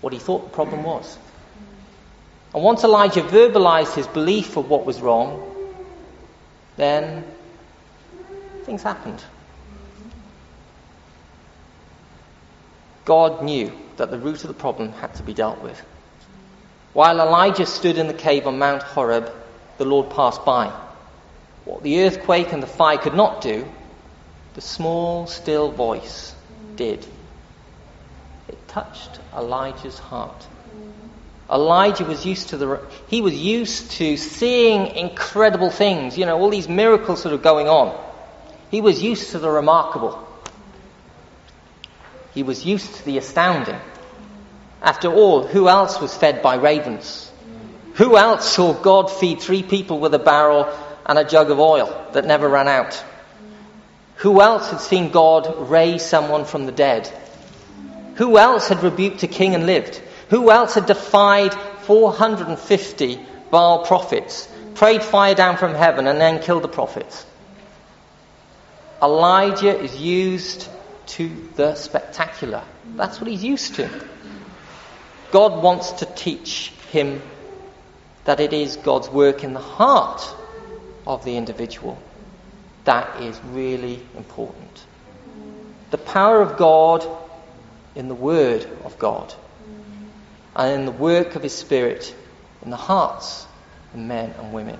what 0.00 0.12
he 0.12 0.18
thought 0.18 0.44
the 0.44 0.50
problem 0.50 0.82
was. 0.82 1.18
And 2.54 2.62
once 2.62 2.84
Elijah 2.84 3.22
verbalized 3.22 3.94
his 3.94 4.06
belief 4.06 4.56
of 4.56 4.68
what 4.68 4.84
was 4.84 5.00
wrong, 5.00 5.46
then 6.76 7.24
things 8.64 8.82
happened. 8.82 9.22
God 13.04 13.42
knew 13.42 13.72
that 13.96 14.10
the 14.10 14.18
root 14.18 14.42
of 14.42 14.48
the 14.48 14.54
problem 14.54 14.92
had 14.92 15.14
to 15.16 15.22
be 15.22 15.34
dealt 15.34 15.60
with. 15.62 15.80
While 16.92 17.20
Elijah 17.20 17.66
stood 17.66 17.98
in 17.98 18.08
the 18.08 18.14
cave 18.14 18.46
on 18.46 18.58
Mount 18.58 18.82
Horeb, 18.82 19.30
the 19.78 19.84
Lord 19.84 20.10
passed 20.10 20.44
by. 20.44 20.72
What 21.70 21.84
the 21.84 22.02
earthquake 22.02 22.52
and 22.52 22.60
the 22.60 22.66
fire 22.66 22.98
could 22.98 23.14
not 23.14 23.42
do, 23.42 23.64
the 24.54 24.60
small, 24.60 25.28
still 25.28 25.70
voice 25.70 26.34
did. 26.74 27.06
It 28.48 28.58
touched 28.66 29.20
Elijah's 29.32 29.96
heart. 29.96 30.48
Elijah 31.48 32.04
was 32.04 32.26
used 32.26 32.48
to 32.48 32.56
the, 32.56 32.80
he 33.06 33.22
was 33.22 33.36
used 33.36 33.92
to 33.92 34.16
seeing 34.16 34.96
incredible 34.96 35.70
things, 35.70 36.18
you 36.18 36.26
know, 36.26 36.40
all 36.40 36.50
these 36.50 36.68
miracles 36.68 37.22
sort 37.22 37.34
of 37.34 37.42
going 37.42 37.68
on. 37.68 37.96
He 38.72 38.80
was 38.80 39.00
used 39.00 39.30
to 39.30 39.38
the 39.38 39.48
remarkable. 39.48 40.26
He 42.34 42.42
was 42.42 42.66
used 42.66 42.96
to 42.96 43.04
the 43.04 43.16
astounding. 43.18 43.78
After 44.82 45.06
all, 45.06 45.46
who 45.46 45.68
else 45.68 46.00
was 46.00 46.16
fed 46.16 46.42
by 46.42 46.56
ravens? 46.56 47.30
Who 47.94 48.16
else 48.16 48.48
saw 48.48 48.72
God 48.72 49.08
feed 49.08 49.40
three 49.40 49.62
people 49.62 50.00
with 50.00 50.14
a 50.14 50.18
barrel 50.18 50.68
and 51.06 51.18
a 51.18 51.24
jug 51.24 51.50
of 51.50 51.58
oil 51.58 52.08
that 52.12 52.24
never 52.24 52.48
ran 52.48 52.68
out? 52.68 53.02
Who 54.16 54.40
else 54.40 54.70
had 54.70 54.80
seen 54.80 55.10
God 55.10 55.70
raise 55.70 56.04
someone 56.04 56.44
from 56.44 56.66
the 56.66 56.72
dead? 56.72 57.10
Who 58.16 58.36
else 58.36 58.68
had 58.68 58.82
rebuked 58.82 59.22
a 59.22 59.28
king 59.28 59.54
and 59.54 59.66
lived? 59.66 59.96
Who 60.28 60.50
else 60.50 60.74
had 60.74 60.86
defied 60.86 61.54
450 61.82 63.20
Baal 63.50 63.84
prophets, 63.86 64.48
prayed 64.74 65.02
fire 65.02 65.34
down 65.34 65.56
from 65.56 65.74
heaven, 65.74 66.06
and 66.06 66.20
then 66.20 66.42
killed 66.42 66.62
the 66.62 66.68
prophets? 66.68 67.24
Elijah 69.02 69.78
is 69.78 69.96
used 69.96 70.68
to 71.06 71.30
the 71.56 71.74
spectacular. 71.74 72.62
That's 72.96 73.20
what 73.20 73.28
he's 73.28 73.42
used 73.42 73.76
to. 73.76 73.88
God 75.32 75.62
wants 75.62 75.92
to 75.92 76.04
teach 76.04 76.72
him 76.90 77.22
that 78.24 78.40
it 78.40 78.52
is 78.52 78.76
God's 78.76 79.08
work 79.08 79.42
in 79.42 79.54
the 79.54 79.60
heart 79.60 80.22
of 81.10 81.24
the 81.24 81.36
individual 81.36 82.00
that 82.84 83.20
is 83.22 83.38
really 83.46 84.00
important. 84.16 84.84
The 85.90 85.98
power 85.98 86.40
of 86.40 86.56
God 86.56 87.04
in 87.96 88.06
the 88.06 88.14
Word 88.14 88.64
of 88.84 88.98
God 88.98 89.34
and 90.54 90.72
in 90.72 90.86
the 90.86 90.92
work 90.92 91.34
of 91.34 91.42
His 91.42 91.52
Spirit 91.52 92.14
in 92.62 92.70
the 92.70 92.76
hearts 92.76 93.46
of 93.92 93.98
men 93.98 94.32
and 94.38 94.52
women. 94.52 94.78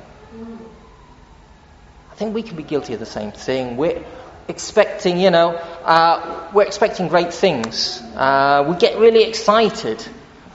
I 2.13 2.15
think 2.15 2.35
we 2.35 2.43
can 2.43 2.57
be 2.57 2.63
guilty 2.63 2.95
of 2.95 3.01
the 3.01 3.07
same 3.07 3.33
thing. 3.33 3.77
We're 3.77 4.05
expecting, 4.47 5.19
you 5.19 5.31
know, 5.31 5.51
uh, 5.85 6.51
we're 6.55 6.67
expecting 6.67 7.09
great 7.09 7.35
things. 7.35 8.01
Uh, 8.15 8.67
we 8.69 8.77
get 8.77 8.99
really 8.99 9.25
excited 9.25 10.01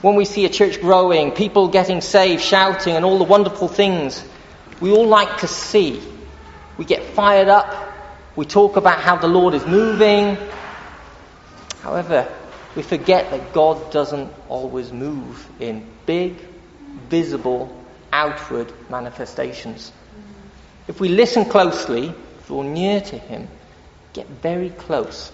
when 0.00 0.14
we 0.14 0.24
see 0.24 0.46
a 0.46 0.48
church 0.48 0.80
growing, 0.80 1.32
people 1.32 1.68
getting 1.68 2.00
saved, 2.00 2.42
shouting, 2.42 2.96
and 2.96 3.04
all 3.04 3.18
the 3.18 3.24
wonderful 3.24 3.68
things 3.68 4.24
we 4.80 4.90
all 4.90 5.06
like 5.06 5.38
to 5.38 5.48
see. 5.48 6.02
We 6.76 6.84
get 6.84 7.02
fired 7.14 7.48
up. 7.48 7.94
We 8.36 8.44
talk 8.44 8.76
about 8.76 9.00
how 9.00 9.16
the 9.16 9.28
Lord 9.28 9.54
is 9.54 9.66
moving. 9.66 10.36
However, 11.80 12.28
we 12.74 12.82
forget 12.82 13.30
that 13.30 13.54
God 13.54 13.90
doesn't 13.90 14.30
always 14.48 14.92
move 14.92 15.48
in 15.58 15.86
big, 16.04 16.36
visible, 17.08 17.74
outward 18.12 18.72
manifestations. 18.90 19.92
If 20.86 21.00
we 21.00 21.08
listen 21.08 21.46
closely, 21.46 22.14
draw 22.46 22.62
near 22.62 23.00
to 23.00 23.18
Him, 23.18 23.48
get 24.12 24.26
very 24.28 24.70
close, 24.70 25.32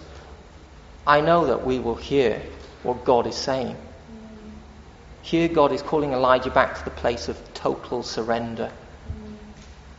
I 1.07 1.21
know 1.21 1.47
that 1.47 1.67
we 1.67 1.81
will 1.81 1.97
hear 1.97 2.41
what 2.85 3.05
God 3.05 3.27
is 3.27 3.37
saying. 3.37 3.77
Here, 5.23 5.49
God 5.49 5.73
is 5.73 5.83
calling 5.83 6.13
Elijah 6.13 6.51
back 6.51 6.79
to 6.79 6.85
the 6.85 6.91
place 6.91 7.29
of 7.29 7.55
total 7.55 8.03
surrender. 8.03 8.73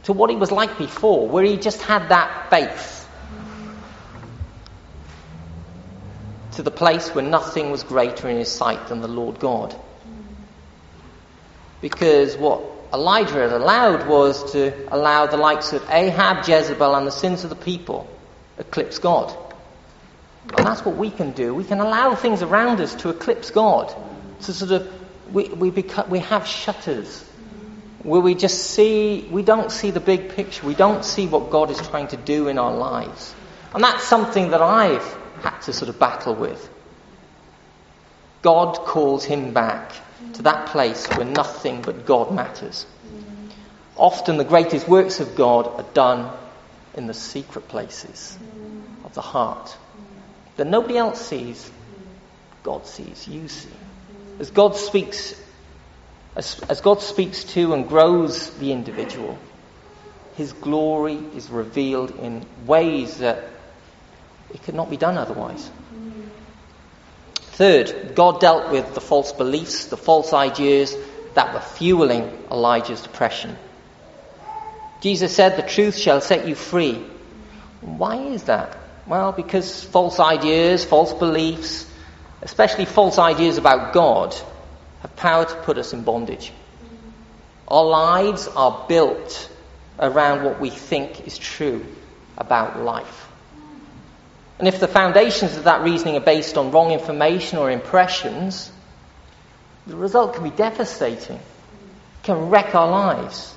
To 0.04 0.14
what 0.14 0.30
he 0.30 0.36
was 0.36 0.51
like 0.51 0.78
before, 0.78 1.28
where 1.28 1.43
he 1.43 1.58
just 1.58 1.82
had 1.82 2.10
that 2.10 2.49
faith. 2.49 3.08
To 6.54 6.64
the 6.64 6.72
place 6.72 7.10
where 7.16 7.24
nothing 7.24 7.72
was 7.72 7.84
greater 7.84 8.30
in 8.30 8.38
his 8.38 8.51
sight 8.51 8.88
than 8.88 9.01
the 9.01 9.08
Lord 9.08 9.39
God. 9.39 9.76
Because 11.82 12.38
what 12.38 12.62
Elijah 12.93 13.34
had 13.34 13.54
allowed 13.54 14.08
was 14.08 14.51
to 14.51 14.72
allow 14.93 15.26
the 15.26 15.38
likes 15.38 15.74
of 15.74 15.84
Ahab, 15.89 16.47
Jezebel, 16.47 16.95
and 16.95 17.08
the 17.08 17.12
sins 17.12 17.43
of 17.43 17.49
the 17.49 17.56
people 17.56 18.08
eclipse 18.58 18.99
God. 18.99 19.36
And 20.58 20.68
that's 20.68 20.86
what 20.86 20.95
we 20.95 21.10
can 21.10 21.32
do. 21.32 21.56
We 21.56 21.64
can 21.64 21.80
allow 21.80 22.16
things 22.16 22.41
around 22.41 22.82
us 22.82 22.93
to 22.95 23.10
eclipse 23.10 23.49
God. 23.49 23.93
To 24.41 24.54
sort 24.54 24.72
of 24.72 24.93
we, 25.34 25.49
we, 25.49 25.72
become, 25.72 26.10
we 26.10 26.20
have 26.20 26.45
shutters 26.45 27.28
where 28.04 28.22
we 28.22 28.36
just 28.36 28.72
see, 28.72 29.28
we 29.32 29.43
don't 29.43 29.72
see 29.72 29.91
the 29.91 29.99
big 29.99 30.30
picture. 30.30 30.66
We 30.66 30.76
don't 30.76 31.04
see 31.04 31.28
what 31.28 31.49
God 31.49 31.72
is 31.72 31.80
trying 31.88 32.08
to 32.10 32.18
do 32.18 32.47
in 32.47 32.58
our 32.58 32.74
lives. 32.74 33.34
And 33.74 33.84
that's 33.84 34.04
something 34.04 34.51
that 34.51 34.62
I've 34.62 35.18
had 35.41 35.60
to 35.62 35.74
sort 35.74 35.89
of 35.89 35.99
battle 35.99 36.36
with. 36.36 36.70
God 38.41 38.76
calls 38.76 39.24
him 39.24 39.54
back 39.54 39.93
to 40.34 40.43
that 40.43 40.68
place 40.68 41.08
where 41.08 41.26
nothing 41.26 41.82
but 41.82 42.06
God 42.06 42.34
matters. 42.34 42.86
Often 43.95 44.38
the 44.38 44.43
greatest 44.43 44.88
works 44.88 45.20
of 45.20 45.36
God 45.36 45.68
are 45.68 45.86
done 45.93 46.30
in 46.95 47.08
the 47.08 47.14
secret 47.14 47.68
places 47.70 48.38
of 49.06 49.14
the 49.14 49.22
heart 49.22 49.78
that 50.58 50.68
nobody 50.68 50.97
else 50.97 51.26
sees, 51.26 51.72
God 52.64 52.86
sees, 52.86 53.28
you 53.28 53.47
see. 53.47 53.70
As 54.39 54.51
God 54.51 54.76
speaks, 54.76 55.39
as, 56.36 56.60
as 56.70 56.82
God 56.82 57.02
speaks 57.02 57.44
to 57.56 57.74
and 57.74 57.88
grows 57.88 58.50
the 58.58 58.72
individual, 58.72 59.38
His 60.36 60.54
glory 60.54 61.20
is 61.36 61.50
revealed 61.50 62.12
in 62.20 62.46
ways 62.66 63.20
that 63.20 63.44
it 64.54 64.64
could 64.64 64.76
not 64.76 64.90
be 64.90 64.98
done 64.98 65.18
otherwise. 65.18 65.70
Third, 67.36 68.16
God 68.16 68.40
dealt 68.40 68.72
with 68.72 68.96
the 68.96 69.02
false 69.02 69.32
beliefs, 69.32 69.86
the 69.86 69.98
false 69.98 70.34
ideas 70.34 70.96
that 71.36 71.54
were 71.54 71.60
fueling 71.60 72.32
Elijah's 72.52 73.02
depression. 73.02 73.56
Jesus 75.02 75.36
said, 75.36 75.56
The 75.58 75.68
truth 75.68 75.98
shall 75.98 76.22
set 76.22 76.48
you 76.48 76.56
free. 76.56 77.04
Why 77.82 78.16
is 78.16 78.44
that? 78.44 78.78
Well, 79.06 79.34
because 79.34 79.84
false 79.84 80.20
ideas, 80.20 80.86
false 80.86 81.14
beliefs, 81.14 81.86
especially 82.42 82.86
false 82.86 83.20
ideas 83.20 83.58
about 83.58 83.94
God, 83.94 84.36
have 85.04 85.16
power 85.16 85.45
to 85.45 85.56
put 85.62 85.78
us 85.78 85.93
in 85.93 86.04
bondage. 86.04 86.51
Our 87.68 87.86
lives 87.86 88.47
are 88.47 88.86
built 88.88 89.49
around 89.99 90.43
what 90.43 90.60
we 90.60 90.70
think 90.70 91.28
is 91.28 91.38
true 91.38 91.86
about 92.38 92.80
life. 92.80 93.28
And 94.60 94.68
if 94.68 94.80
the 94.80 94.88
foundations 94.88 95.58
of 95.58 95.66
that 95.66 95.82
reasoning 95.82 96.16
are 96.16 96.22
based 96.22 96.58
on 96.58 96.72
wrong 96.72 96.91
information 96.91 97.60
or 97.60 97.70
impressions, 97.70 98.72
the 99.86 99.95
result 99.95 100.36
can 100.36 100.43
be 100.43 100.49
devastating, 100.49 101.36
it 101.36 102.24
can 102.24 102.49
wreck 102.49 102.74
our 102.74 102.89
lives. 102.89 103.54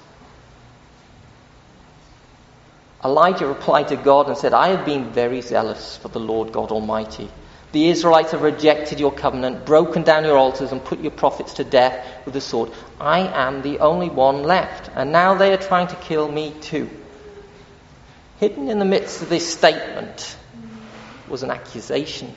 Elijah 3.05 3.47
replied 3.47 3.88
to 3.88 3.97
God 3.97 4.26
and 4.26 4.36
said, 4.36 4.53
I 4.53 4.68
have 4.68 4.84
been 4.84 5.11
very 5.11 5.42
zealous 5.42 5.97
for 5.99 6.09
the 6.09 6.18
Lord 6.18 6.53
God 6.53 6.72
Almighty. 6.72 7.28
The 7.72 7.88
Israelites 7.88 8.30
have 8.30 8.42
rejected 8.42 9.00
your 9.00 9.12
covenant, 9.12 9.66
broken 9.66 10.02
down 10.02 10.24
your 10.24 10.38
altars, 10.38 10.72
and 10.72 10.84
put 10.84 11.00
your 11.00 11.10
prophets 11.10 11.54
to 11.54 11.64
death 11.64 12.24
with 12.24 12.34
the 12.34 12.40
sword. 12.40 12.70
I 13.00 13.20
am 13.20 13.62
the 13.62 13.80
only 13.80 14.08
one 14.08 14.44
left, 14.44 14.90
and 14.94 15.12
now 15.12 15.34
they 15.34 15.52
are 15.52 15.58
trying 15.58 15.88
to 15.88 15.96
kill 15.96 16.30
me 16.30 16.54
too. 16.60 16.88
Hidden 18.38 18.68
in 18.68 18.78
the 18.78 18.84
midst 18.84 19.22
of 19.22 19.28
this 19.28 19.50
statement 19.52 20.36
was 21.28 21.42
an 21.42 21.50
accusation. 21.50 22.34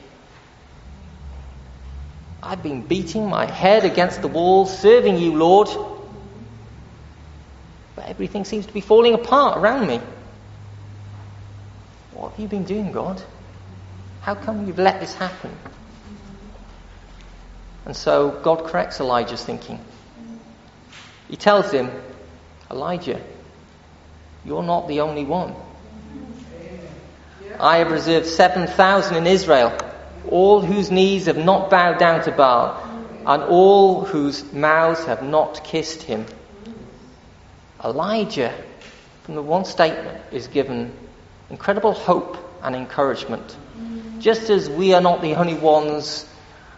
I've 2.42 2.62
been 2.62 2.82
beating 2.82 3.28
my 3.28 3.46
head 3.46 3.84
against 3.84 4.22
the 4.22 4.28
wall, 4.28 4.66
serving 4.66 5.18
you, 5.18 5.34
Lord, 5.34 5.68
but 7.94 8.06
everything 8.08 8.44
seems 8.44 8.66
to 8.66 8.72
be 8.72 8.80
falling 8.80 9.14
apart 9.14 9.58
around 9.58 9.86
me. 9.86 10.00
What 12.12 12.30
have 12.30 12.40
you 12.40 12.48
been 12.48 12.64
doing, 12.64 12.92
God? 12.92 13.22
How 14.20 14.34
come 14.34 14.66
you've 14.66 14.78
let 14.78 15.00
this 15.00 15.14
happen? 15.14 15.50
And 17.86 17.96
so 17.96 18.38
God 18.42 18.64
corrects 18.64 19.00
Elijah's 19.00 19.42
thinking. 19.42 19.80
He 21.28 21.36
tells 21.36 21.72
him, 21.72 21.90
Elijah, 22.70 23.20
you're 24.44 24.62
not 24.62 24.88
the 24.88 25.00
only 25.00 25.24
one. 25.24 25.54
I 27.58 27.78
have 27.78 27.90
reserved 27.90 28.26
7,000 28.26 29.16
in 29.16 29.26
Israel, 29.26 29.76
all 30.28 30.60
whose 30.60 30.90
knees 30.90 31.26
have 31.26 31.38
not 31.38 31.70
bowed 31.70 31.98
down 31.98 32.22
to 32.24 32.32
Baal, 32.32 32.82
and 33.26 33.42
all 33.42 34.04
whose 34.04 34.50
mouths 34.52 35.04
have 35.04 35.22
not 35.22 35.64
kissed 35.64 36.02
him. 36.02 36.26
Elijah, 37.82 38.54
from 39.22 39.34
the 39.34 39.42
one 39.42 39.64
statement, 39.64 40.22
is 40.30 40.46
given 40.46 40.92
incredible 41.48 41.92
hope 41.92 42.36
and 42.62 42.76
encouragement 42.76 43.56
just 44.20 44.50
as 44.50 44.68
we 44.68 44.94
are 44.94 45.00
not 45.00 45.22
the 45.22 45.34
only 45.34 45.54
ones 45.54 46.26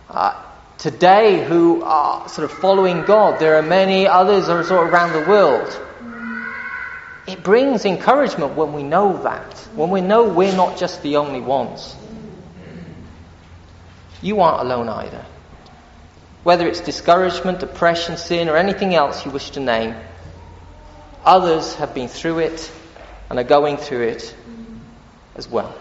uh, 0.09 0.41
today 0.79 1.45
who 1.45 1.83
are 1.83 2.29
sort 2.29 2.51
of 2.51 2.57
following 2.59 3.05
God, 3.05 3.41
there 3.41 3.57
are 3.57 3.63
many 3.63 4.07
others 4.07 4.49
are 4.49 4.63
sort 4.65 4.87
of 4.87 4.93
around 4.93 5.13
the 5.13 5.29
world. 5.29 5.81
It 7.27 7.43
brings 7.43 7.85
encouragement 7.85 8.55
when 8.55 8.73
we 8.73 8.83
know 8.83 9.23
that, 9.23 9.59
when 9.75 9.91
we 9.91 10.01
know 10.01 10.29
we're 10.29 10.57
not 10.57 10.79
just 10.79 11.03
the 11.03 11.17
only 11.17 11.41
ones. 11.41 11.95
You 14.21 14.41
aren't 14.41 14.61
alone 14.61 14.89
either. 14.89 15.25
Whether 16.45 16.69
it's 16.69 16.81
discouragement, 16.81 17.61
depression, 17.61 18.17
sin, 18.17 18.49
or 18.49 18.57
anything 18.57 18.95
else 18.95 19.25
you 19.25 19.31
wish 19.31 19.51
to 19.51 19.61
name, 19.61 19.95
others 21.25 21.75
have 21.77 21.95
been 21.95 22.09
through 22.09 22.41
it 22.41 22.73
and 23.31 23.39
are 23.39 23.45
going 23.45 23.77
through 23.77 24.03
it 24.03 24.35
as 25.37 25.49
well. 25.49 25.75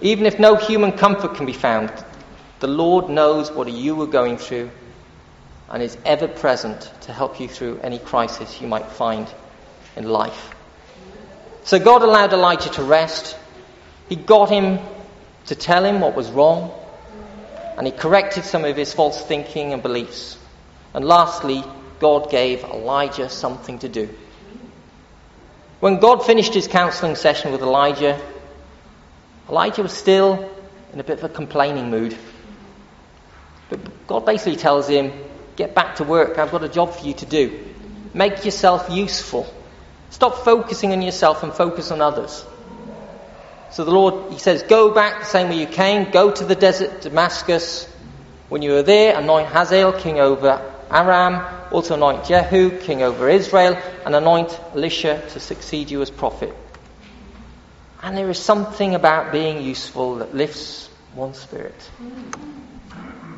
Even 0.00 0.26
if 0.26 0.38
no 0.38 0.56
human 0.56 0.92
comfort 0.92 1.34
can 1.34 1.46
be 1.46 1.52
found, 1.52 1.92
the 2.60 2.66
Lord 2.66 3.08
knows 3.08 3.50
what 3.50 3.70
you 3.70 4.00
are 4.02 4.06
going 4.06 4.38
through 4.38 4.70
and 5.68 5.82
is 5.82 5.96
ever 6.04 6.28
present 6.28 6.90
to 7.02 7.12
help 7.12 7.40
you 7.40 7.48
through 7.48 7.80
any 7.82 7.98
crisis 7.98 8.60
you 8.60 8.68
might 8.68 8.86
find 8.86 9.26
in 9.96 10.08
life. 10.08 10.54
So 11.64 11.78
God 11.78 12.02
allowed 12.02 12.32
Elijah 12.32 12.70
to 12.70 12.82
rest. 12.82 13.36
He 14.08 14.16
got 14.16 14.50
him 14.50 14.78
to 15.46 15.54
tell 15.54 15.84
him 15.84 16.00
what 16.00 16.14
was 16.14 16.30
wrong, 16.30 16.72
and 17.76 17.86
he 17.86 17.92
corrected 17.92 18.44
some 18.44 18.64
of 18.64 18.76
his 18.76 18.92
false 18.92 19.20
thinking 19.24 19.72
and 19.72 19.82
beliefs. 19.82 20.38
And 20.94 21.04
lastly, 21.04 21.64
God 21.98 22.30
gave 22.30 22.62
Elijah 22.62 23.28
something 23.28 23.78
to 23.80 23.88
do. 23.88 24.08
When 25.80 25.98
God 25.98 26.24
finished 26.24 26.54
his 26.54 26.68
counseling 26.68 27.16
session 27.16 27.52
with 27.52 27.62
Elijah, 27.62 28.20
Elijah 29.48 29.82
was 29.82 29.92
still 29.92 30.50
in 30.92 31.00
a 31.00 31.04
bit 31.04 31.18
of 31.18 31.24
a 31.24 31.28
complaining 31.28 31.90
mood. 31.90 32.16
But 33.68 34.06
God 34.06 34.26
basically 34.26 34.56
tells 34.56 34.88
him, 34.88 35.12
Get 35.56 35.74
back 35.74 35.96
to 35.96 36.04
work. 36.04 36.38
I've 36.38 36.50
got 36.50 36.64
a 36.64 36.68
job 36.68 36.92
for 36.92 37.06
you 37.06 37.14
to 37.14 37.26
do. 37.26 37.64
Make 38.12 38.44
yourself 38.44 38.88
useful. 38.90 39.46
Stop 40.10 40.44
focusing 40.44 40.92
on 40.92 41.00
yourself 41.00 41.42
and 41.42 41.52
focus 41.52 41.90
on 41.90 42.00
others. 42.00 42.44
So 43.70 43.84
the 43.84 43.90
Lord, 43.90 44.32
He 44.32 44.38
says, 44.38 44.62
Go 44.62 44.92
back 44.92 45.20
the 45.20 45.26
same 45.26 45.48
way 45.48 45.58
you 45.58 45.66
came. 45.66 46.10
Go 46.10 46.30
to 46.30 46.44
the 46.44 46.54
desert, 46.54 47.02
Damascus. 47.02 47.86
When 48.48 48.62
you 48.62 48.76
are 48.76 48.82
there, 48.82 49.18
anoint 49.18 49.48
Hazael 49.48 49.92
king 49.92 50.20
over 50.20 50.60
Aram. 50.90 51.44
Also 51.72 51.94
anoint 51.94 52.26
Jehu 52.26 52.78
king 52.80 53.02
over 53.02 53.28
Israel. 53.28 53.80
And 54.04 54.14
anoint 54.14 54.58
Elisha 54.74 55.22
to 55.30 55.40
succeed 55.40 55.90
you 55.90 56.02
as 56.02 56.10
prophet. 56.10 56.54
And 58.06 58.16
there 58.16 58.30
is 58.30 58.38
something 58.38 58.94
about 58.94 59.32
being 59.32 59.64
useful 59.64 60.18
that 60.18 60.32
lifts 60.32 60.88
one's 61.16 61.40
spirit. 61.40 61.74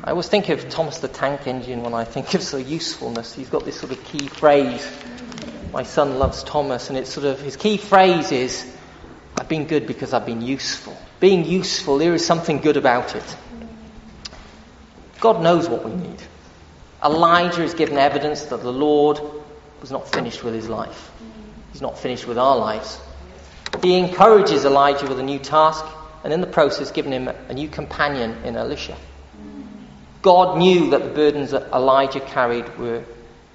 I 0.03 0.11
always 0.11 0.27
think 0.27 0.49
of 0.49 0.69
Thomas 0.69 0.99
the 0.99 1.07
Tank 1.07 1.47
Engine 1.47 1.81
when 1.81 1.95
I 1.95 2.03
think 2.03 2.31
of 2.35 2.43
sort 2.43 2.61
of 2.61 2.69
usefulness. 2.69 3.33
He's 3.33 3.49
got 3.49 3.65
this 3.65 3.79
sort 3.79 3.91
of 3.91 4.03
key 4.03 4.27
phrase. 4.27 4.87
My 5.73 5.81
son 5.81 6.19
loves 6.19 6.43
Thomas, 6.43 6.89
and 6.89 6.99
it's 6.99 7.11
sort 7.11 7.25
of 7.25 7.41
his 7.41 7.55
key 7.55 7.77
phrase 7.77 8.31
is, 8.31 8.71
I've 9.39 9.49
been 9.49 9.65
good 9.65 9.87
because 9.87 10.13
I've 10.13 10.27
been 10.27 10.43
useful. 10.43 10.95
Being 11.19 11.45
useful, 11.45 11.97
there 11.97 12.13
is 12.13 12.23
something 12.23 12.59
good 12.59 12.77
about 12.77 13.15
it. 13.15 13.37
God 15.19 15.41
knows 15.41 15.67
what 15.67 15.83
we 15.83 15.95
need. 15.95 16.21
Elijah 17.03 17.63
is 17.63 17.73
given 17.73 17.97
evidence 17.97 18.43
that 18.43 18.61
the 18.61 18.71
Lord 18.71 19.19
was 19.81 19.89
not 19.89 20.11
finished 20.11 20.43
with 20.43 20.53
his 20.53 20.69
life. 20.69 21.09
He's 21.71 21.81
not 21.81 21.97
finished 21.97 22.27
with 22.27 22.37
our 22.37 22.55
lives. 22.55 22.99
He 23.81 23.97
encourages 23.97 24.65
Elijah 24.65 25.07
with 25.07 25.19
a 25.19 25.23
new 25.23 25.39
task, 25.39 25.85
and 26.23 26.33
in 26.33 26.41
the 26.41 26.47
process, 26.47 26.91
giving 26.91 27.13
him 27.13 27.27
a 27.27 27.53
new 27.53 27.69
companion 27.69 28.43
in 28.43 28.57
Elisha. 28.57 28.97
God 30.21 30.57
knew 30.57 30.89
that 30.89 31.03
the 31.03 31.09
burdens 31.09 31.51
that 31.51 31.71
Elijah 31.71 32.19
carried 32.19 32.77
were 32.77 33.05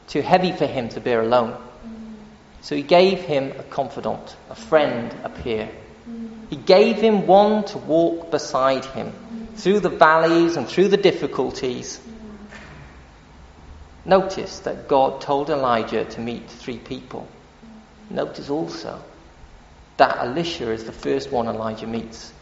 too 0.06 0.22
heavy 0.22 0.52
for 0.52 0.66
him 0.66 0.88
to 0.90 1.00
bear 1.00 1.20
alone. 1.20 1.56
So 2.62 2.74
he 2.74 2.82
gave 2.82 3.20
him 3.20 3.52
a 3.58 3.62
confidant, 3.62 4.34
a 4.48 4.54
friend, 4.54 5.14
a 5.24 5.28
peer. 5.28 5.68
He 6.48 6.56
gave 6.56 6.96
him 6.96 7.26
one 7.26 7.64
to 7.66 7.78
walk 7.78 8.30
beside 8.30 8.86
him 8.86 9.12
through 9.56 9.80
the 9.80 9.90
valleys 9.90 10.56
and 10.56 10.66
through 10.66 10.88
the 10.88 10.96
difficulties. 10.96 12.00
Notice 14.06 14.60
that 14.60 14.88
God 14.88 15.20
told 15.20 15.50
Elijah 15.50 16.04
to 16.04 16.20
meet 16.20 16.48
three 16.48 16.78
people. 16.78 17.28
Notice 18.08 18.48
also 18.48 19.02
that 19.97 20.18
Elisha 20.18 20.70
is 20.70 20.84
the 20.84 20.92
first 20.92 21.30
one 21.30 21.47
Elijah 21.47 21.86
meets. 21.86 22.32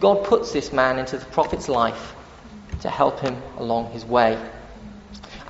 God 0.00 0.24
puts 0.24 0.52
this 0.52 0.72
man 0.72 0.98
into 0.98 1.18
the 1.18 1.26
prophet's 1.26 1.68
life 1.68 2.14
to 2.80 2.90
help 2.90 3.20
him 3.20 3.40
along 3.58 3.92
his 3.92 4.04
way. 4.04 4.38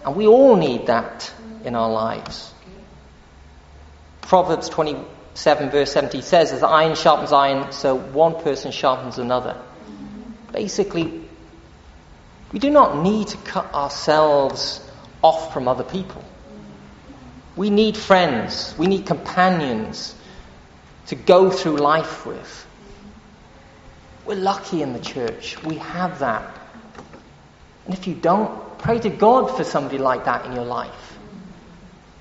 And 0.04 0.16
we 0.16 0.26
all 0.26 0.56
need 0.56 0.86
that 0.86 1.32
in 1.64 1.74
our 1.74 1.90
lives. 1.90 2.52
Proverbs 4.20 4.68
27, 4.68 5.70
verse 5.70 5.92
70 5.92 6.20
says, 6.20 6.52
As 6.52 6.62
iron 6.62 6.94
sharpens 6.94 7.32
iron, 7.32 7.72
so 7.72 7.94
one 7.96 8.42
person 8.42 8.70
sharpens 8.70 9.18
another. 9.18 9.56
Basically, 10.52 11.22
we 12.52 12.58
do 12.58 12.70
not 12.70 13.02
need 13.02 13.28
to 13.28 13.36
cut 13.38 13.72
ourselves 13.74 14.80
off 15.22 15.52
from 15.52 15.68
other 15.68 15.84
people. 15.84 16.22
We 17.56 17.70
need 17.70 17.96
friends, 17.96 18.74
we 18.76 18.86
need 18.86 19.06
companions 19.06 20.14
to 21.06 21.14
go 21.14 21.50
through 21.50 21.76
life 21.76 22.26
with. 22.26 22.66
We're 24.26 24.36
lucky 24.36 24.82
in 24.82 24.92
the 24.92 25.00
church. 25.00 25.62
We 25.62 25.76
have 25.76 26.20
that. 26.20 26.58
And 27.84 27.94
if 27.94 28.06
you 28.06 28.14
don't, 28.14 28.78
pray 28.78 28.98
to 28.98 29.10
God 29.10 29.56
for 29.56 29.64
somebody 29.64 29.98
like 29.98 30.24
that 30.24 30.46
in 30.46 30.52
your 30.52 30.64
life. 30.64 31.18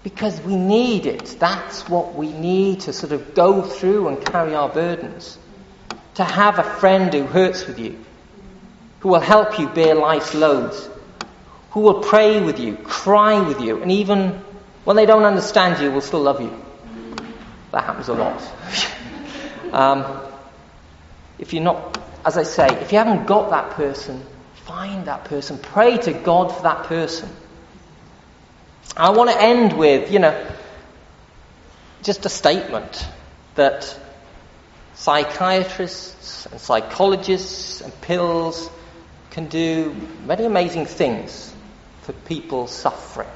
Because 0.03 0.39
we 0.41 0.57
need 0.57 1.05
it. 1.05 1.37
That's 1.39 1.87
what 1.87 2.13
we 2.13 2.33
need 2.33 2.81
to 2.81 2.93
sort 2.93 3.13
of 3.13 3.33
go 3.33 3.61
through 3.61 4.09
and 4.09 4.25
carry 4.25 4.53
our 4.53 4.67
burdens. 4.67 5.37
To 6.15 6.23
have 6.25 6.59
a 6.59 6.63
friend 6.63 7.13
who 7.13 7.23
hurts 7.23 7.65
with 7.65 7.79
you, 7.79 7.97
who 8.99 9.09
will 9.09 9.21
help 9.21 9.57
you 9.57 9.67
bear 9.69 9.95
life's 9.95 10.33
loads, 10.33 10.89
who 11.71 11.79
will 11.79 12.03
pray 12.03 12.41
with 12.41 12.59
you, 12.59 12.75
cry 12.75 13.39
with 13.39 13.61
you, 13.61 13.81
and 13.81 13.91
even 13.91 14.41
when 14.83 14.95
they 14.95 15.05
don't 15.05 15.23
understand 15.23 15.81
you, 15.81 15.91
will 15.91 16.01
still 16.01 16.21
love 16.21 16.41
you. 16.41 16.62
That 17.73 17.85
happens 17.85 18.07
a 18.07 18.13
lot. 18.13 18.39
um, 19.73 20.21
if 21.39 21.53
you're 21.53 21.63
not, 21.63 21.99
as 22.23 22.37
I 22.37 22.43
say, 22.43 22.67
if 22.67 22.91
you 22.91 22.99
haven't 22.99 23.25
got 23.25 23.49
that 23.49 23.71
person, 23.71 24.23
find 24.65 25.05
that 25.07 25.25
person. 25.25 25.57
Pray 25.57 25.97
to 25.97 26.13
God 26.13 26.55
for 26.55 26.63
that 26.63 26.83
person. 26.83 27.29
I 28.95 29.09
want 29.09 29.31
to 29.31 29.41
end 29.41 29.73
with, 29.73 30.11
you 30.11 30.19
know, 30.19 30.55
just 32.03 32.27
a 32.27 32.29
statement 32.29 33.07
that 33.55 33.99
psychiatrists 34.93 36.45
and 36.45 36.61
psychologists 36.61 37.81
and 37.81 38.01
pills 38.01 38.69
can 39.31 39.47
do 39.47 39.95
many 40.27 40.45
amazing 40.45 40.85
things 40.85 41.51
for 42.03 42.13
people 42.13 42.67
suffering. 42.67 43.27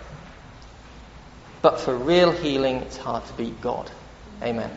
But 1.63 1.79
for 1.79 1.95
real 1.95 2.31
healing, 2.31 2.77
it's 2.77 2.97
hard 2.97 3.25
to 3.25 3.33
beat 3.33 3.59
God. 3.61 3.89
Amen. 4.41 4.71